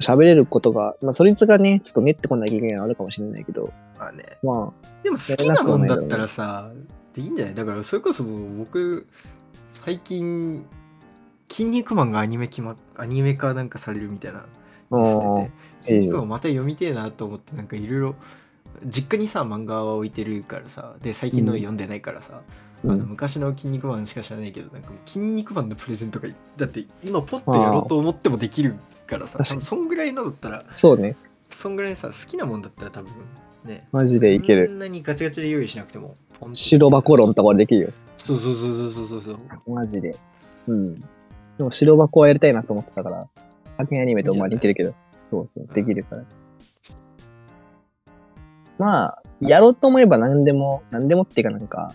[0.00, 4.24] 喋れることが、まあ、そいつがね、ちょっと練ってこないといけないのあるかもしれないけど、まあね。
[4.42, 6.70] までも好きなもんだったらさ
[7.14, 7.54] でいいんじゃない？
[7.54, 9.06] だからそれこそ僕
[9.84, 10.66] 最近
[11.48, 14.44] 「筋肉マン」がアニメ決まっアニメ化なんかされるみたいな。
[15.80, 18.14] 筋肉マンまた読みてえなと思ってなんかいろいろ
[18.86, 20.94] 実家にさ漫画は置いてるからさ。
[21.00, 22.42] で最近の読んでないからさ、
[22.84, 28.74] あの昔の「筋肉マン」しか知らないけどなんか「筋肉マン」のプレゼントがだって今ポッとやろうと思ってもできる
[29.06, 31.16] からさそんぐらいのだったらそうね。
[31.50, 33.12] そんぐらいさ好きなもんだったら多分
[33.66, 36.16] ねマジでいけるそんなにガチガチで用意しなくても
[36.54, 37.88] 白箱論とかできるよ。
[38.16, 39.38] そうそうそうそうそうそう
[39.70, 40.16] マジで。
[40.66, 40.94] うん。
[41.58, 43.28] でも白箱はやりたいなと思ってたから、
[43.64, 46.24] 派遣アニメとまあ似てるけど、そうそう、できるから。
[48.78, 51.92] まあ、やろうと思えば何でも、何でもっていうかなんか、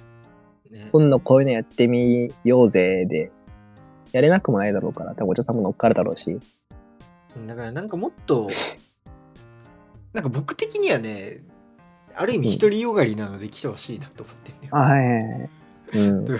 [0.78, 3.32] ね今度こういうのやってみようぜで、
[4.12, 6.40] やれなくもないだろうから、多分お茶さんも乗っかるだろうし。
[7.46, 8.50] だからなんかもっと
[10.14, 11.44] なんか僕的にはね
[12.16, 15.50] ある意味独りよがりなので来てほしいなと思ってんねあ、はいはいはい。
[15.94, 16.26] うん。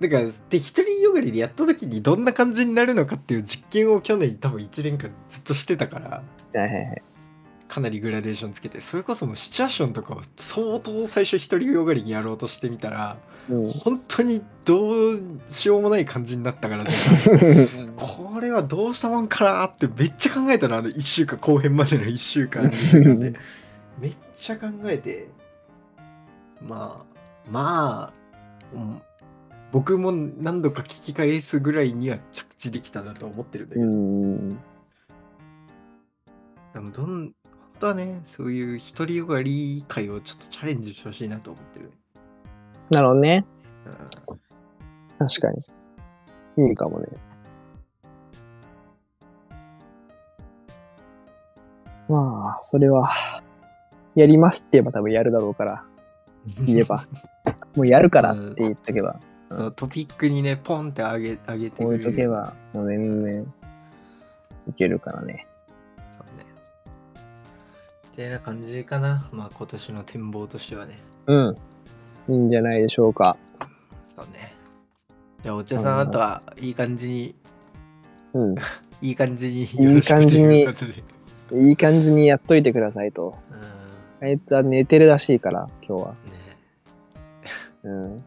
[0.00, 6.22] だからで独りよがりでやった時にどんな感じになるのかっていう実験を去年多分1年間ずっとしてたからは
[6.54, 7.02] いはいはい。
[7.70, 13.16] かなりグラデーションつけてそれこそもうシチュアーションとかを相当最初独りよがりにやろうとしてみたら
[13.48, 13.72] うん。
[13.72, 16.90] 本当にどうしようもない感じになったからね
[17.96, 23.34] これはどうしたもんかなってめっちゃ考えたのあの1週間後編までの1週間2週間で
[24.00, 25.28] めっちゃ考えて
[26.66, 29.02] まあまあ、うん
[29.72, 34.58] 僕も何度か聞き返すぐらいには着地できたなと思ってるんだけど、うん。
[36.92, 37.32] どん
[37.80, 41.90] 本当はねそういう独りよがり会をちょっとチャレンジしてほしいなと思ってる、
[42.90, 43.46] なるほどね。
[44.28, 44.40] うん
[45.20, 45.50] 確か
[46.56, 46.66] に。
[46.68, 47.06] いいかもね。
[52.08, 53.12] まあ、それは、
[54.14, 55.84] やりますって言えば多分やるだろうから、
[56.64, 57.06] 言えば。
[57.76, 59.20] もうやるからって言っとけば、
[59.50, 63.54] そのトピックにねポンって上げ上げて置いくれるとけば、もう全然、
[64.68, 65.46] いけるからね。
[68.16, 69.28] てな感じかな。
[69.32, 70.98] まあ今年の展望としてはね。
[71.26, 71.56] うん。
[72.28, 73.36] いいんじゃないでしょうか。
[74.04, 74.54] そうね。
[75.42, 77.34] じゃあお茶さん、あとはいい感じに、
[78.34, 78.54] うん。
[79.02, 79.62] いい感じに。
[79.62, 81.02] いい感じによろしくというこ
[81.48, 83.38] とでいい感じにやっといてくださいと。
[84.20, 84.28] うん。
[84.28, 86.10] あいつは寝てるらしいから、今日は。
[86.10, 86.16] ね
[87.82, 88.24] うん。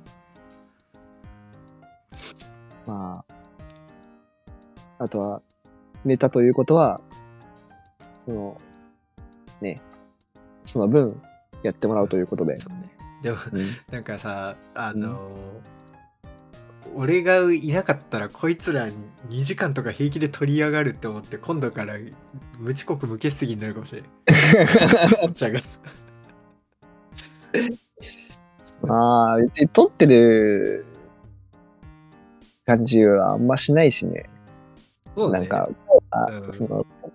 [2.86, 3.24] ま
[5.00, 5.42] あ、あとは、
[6.04, 7.00] 寝たということは、
[8.26, 8.58] その、
[9.64, 9.82] ね、
[10.66, 11.20] その分、
[11.64, 12.58] やってもらうということで。
[12.60, 12.90] そうね。
[13.24, 13.62] でも、うん、
[13.92, 15.74] なんかさ、あのー
[16.96, 21.96] 俺がいなかったらこいつら2時間とか平気で取り上がるって思って今度から
[22.60, 24.10] 無遅刻無欠席になるかもしれない。
[25.24, 25.60] お茶が。
[28.82, 30.86] まあ、別に撮ってる
[32.66, 34.26] 感じはあんましないしね。
[35.16, 35.70] そうねなんか、
[36.12, 37.12] あうんその、と撮っ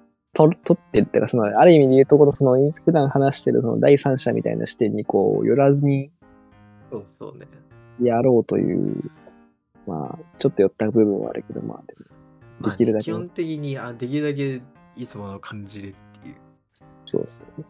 [0.46, 6.10] てるっていうか、その、ある意味で言うところ、その、普段話してるその第三者みたいな視点にこう、寄らずに
[6.90, 7.46] そうそうね。
[8.00, 9.10] やろうという、
[9.86, 11.82] まあ、ちょっと寄った部分はあるけど、まあ、
[12.70, 14.62] できるだけまあね基本的にあできるだけ
[14.96, 16.36] いつもの感じでっていう
[17.04, 17.64] そうですね。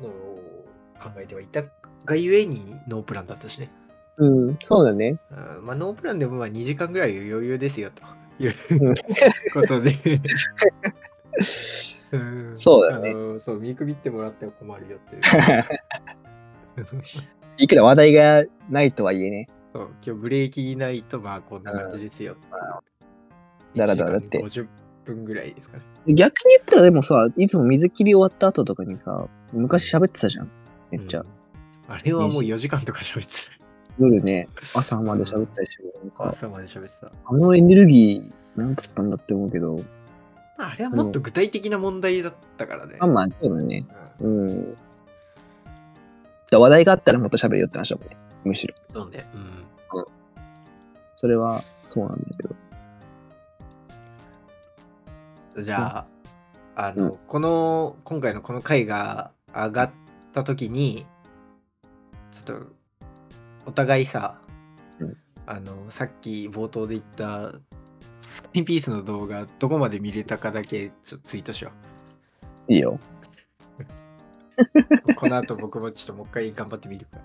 [0.00, 0.64] のを
[1.00, 1.62] 考えてはいた
[2.04, 3.70] がゆえにノープランだったしね。
[4.16, 5.18] うん、そうだね。
[5.30, 8.02] うんまあ、ノープランでもまあ2時間ぐらい余裕ですよと
[8.40, 8.94] いううん
[9.52, 9.96] ことで。
[12.12, 15.22] うんそうだねあのそう、見くびってもらっては困るよっていう。
[17.56, 19.46] いくら話題がないとはいえね。
[19.72, 22.36] そう今日ブレーキないとまあこんな感じですよ。
[23.76, 24.68] だらだらだって1時間50
[25.04, 25.84] 分ぐらいですかね。
[26.08, 30.50] 逆に言ったらでもさ、いつも水切り終わった後とかにさ、昔喋ってたじゃん。
[30.90, 31.20] めっちゃ。
[31.20, 31.40] うん
[31.90, 33.59] あれはもう4時間とか喋って
[34.00, 35.92] 夜ね、朝まで喋ってたりしてる。
[36.04, 36.10] な。
[36.10, 37.12] か、朝まで喋ってた。
[37.24, 39.76] あのエネルギー、なんだったんだって思うけど、
[40.56, 42.96] まああれはもっと具体的な問題だったからね。
[42.98, 43.86] まあまあ、そうだね。
[44.20, 44.76] うんうん。
[46.52, 48.16] 話題があったらもっと喋るよって話だもんね。
[48.44, 48.74] むしろ。
[48.92, 49.24] そうね。
[49.34, 49.64] うん。
[51.14, 52.56] それはそうなんだけど。
[55.62, 56.06] じゃあ、
[56.88, 59.90] あの、うんこの、今回のこの回が上がっ
[60.32, 61.06] た時に、
[62.32, 62.66] ちょっと、
[63.70, 64.34] お互いさ、
[64.98, 65.16] うん
[65.46, 67.54] あの、さっき冒頭で言った、
[68.20, 71.70] スカイピースの動画、どこまで見れたかだけちょっとツイートしよ
[72.66, 72.98] いいよ。
[75.06, 75.14] う。
[75.14, 77.18] この後僕もちょっともう一回頑張ってみるか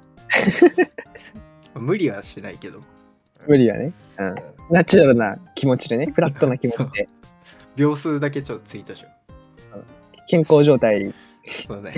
[1.73, 1.81] ら。
[1.81, 2.79] 無理はしないけど。
[3.47, 3.91] 無理やね。
[4.19, 4.35] うん。
[4.69, 7.09] ナチュラルな気持ちでね、フラットな気持ちで、
[7.75, 9.09] 秒数だけちょっとツイートしよ
[10.27, 11.13] 健康状態、う。
[11.47, 11.93] そうね。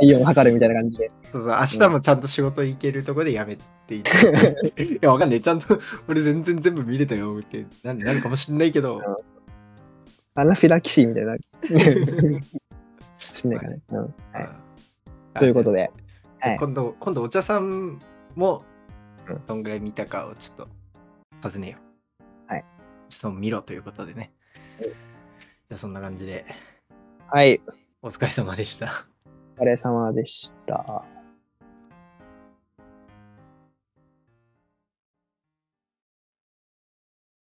[0.00, 1.10] 体温測るみたいな感じで。
[1.30, 4.10] そう明日もちゃんと仕事行けるとこでやめていて。
[4.82, 5.40] いや、わかんない。
[5.40, 5.78] ちゃんと
[6.08, 9.00] 俺全然全部見れたよって、なんでなるかもしんないけど。
[10.34, 11.36] アナフィラキシーみたいな。
[13.18, 13.80] しんないかね。
[13.90, 14.08] うんは
[15.36, 15.90] い、ということで。
[16.58, 17.98] 今度、今度お茶さん
[18.34, 18.64] も
[19.46, 20.66] どんぐらい見たかをちょっ
[21.42, 21.78] と尋ねよ
[22.48, 22.52] う。
[22.52, 22.64] はい。
[23.08, 24.32] ちょっと見ろということでね。
[24.80, 26.46] じゃあそんな感じで。
[27.28, 27.60] はい。
[28.02, 29.06] お疲れ様でした。
[29.58, 31.04] お疲れ様でした。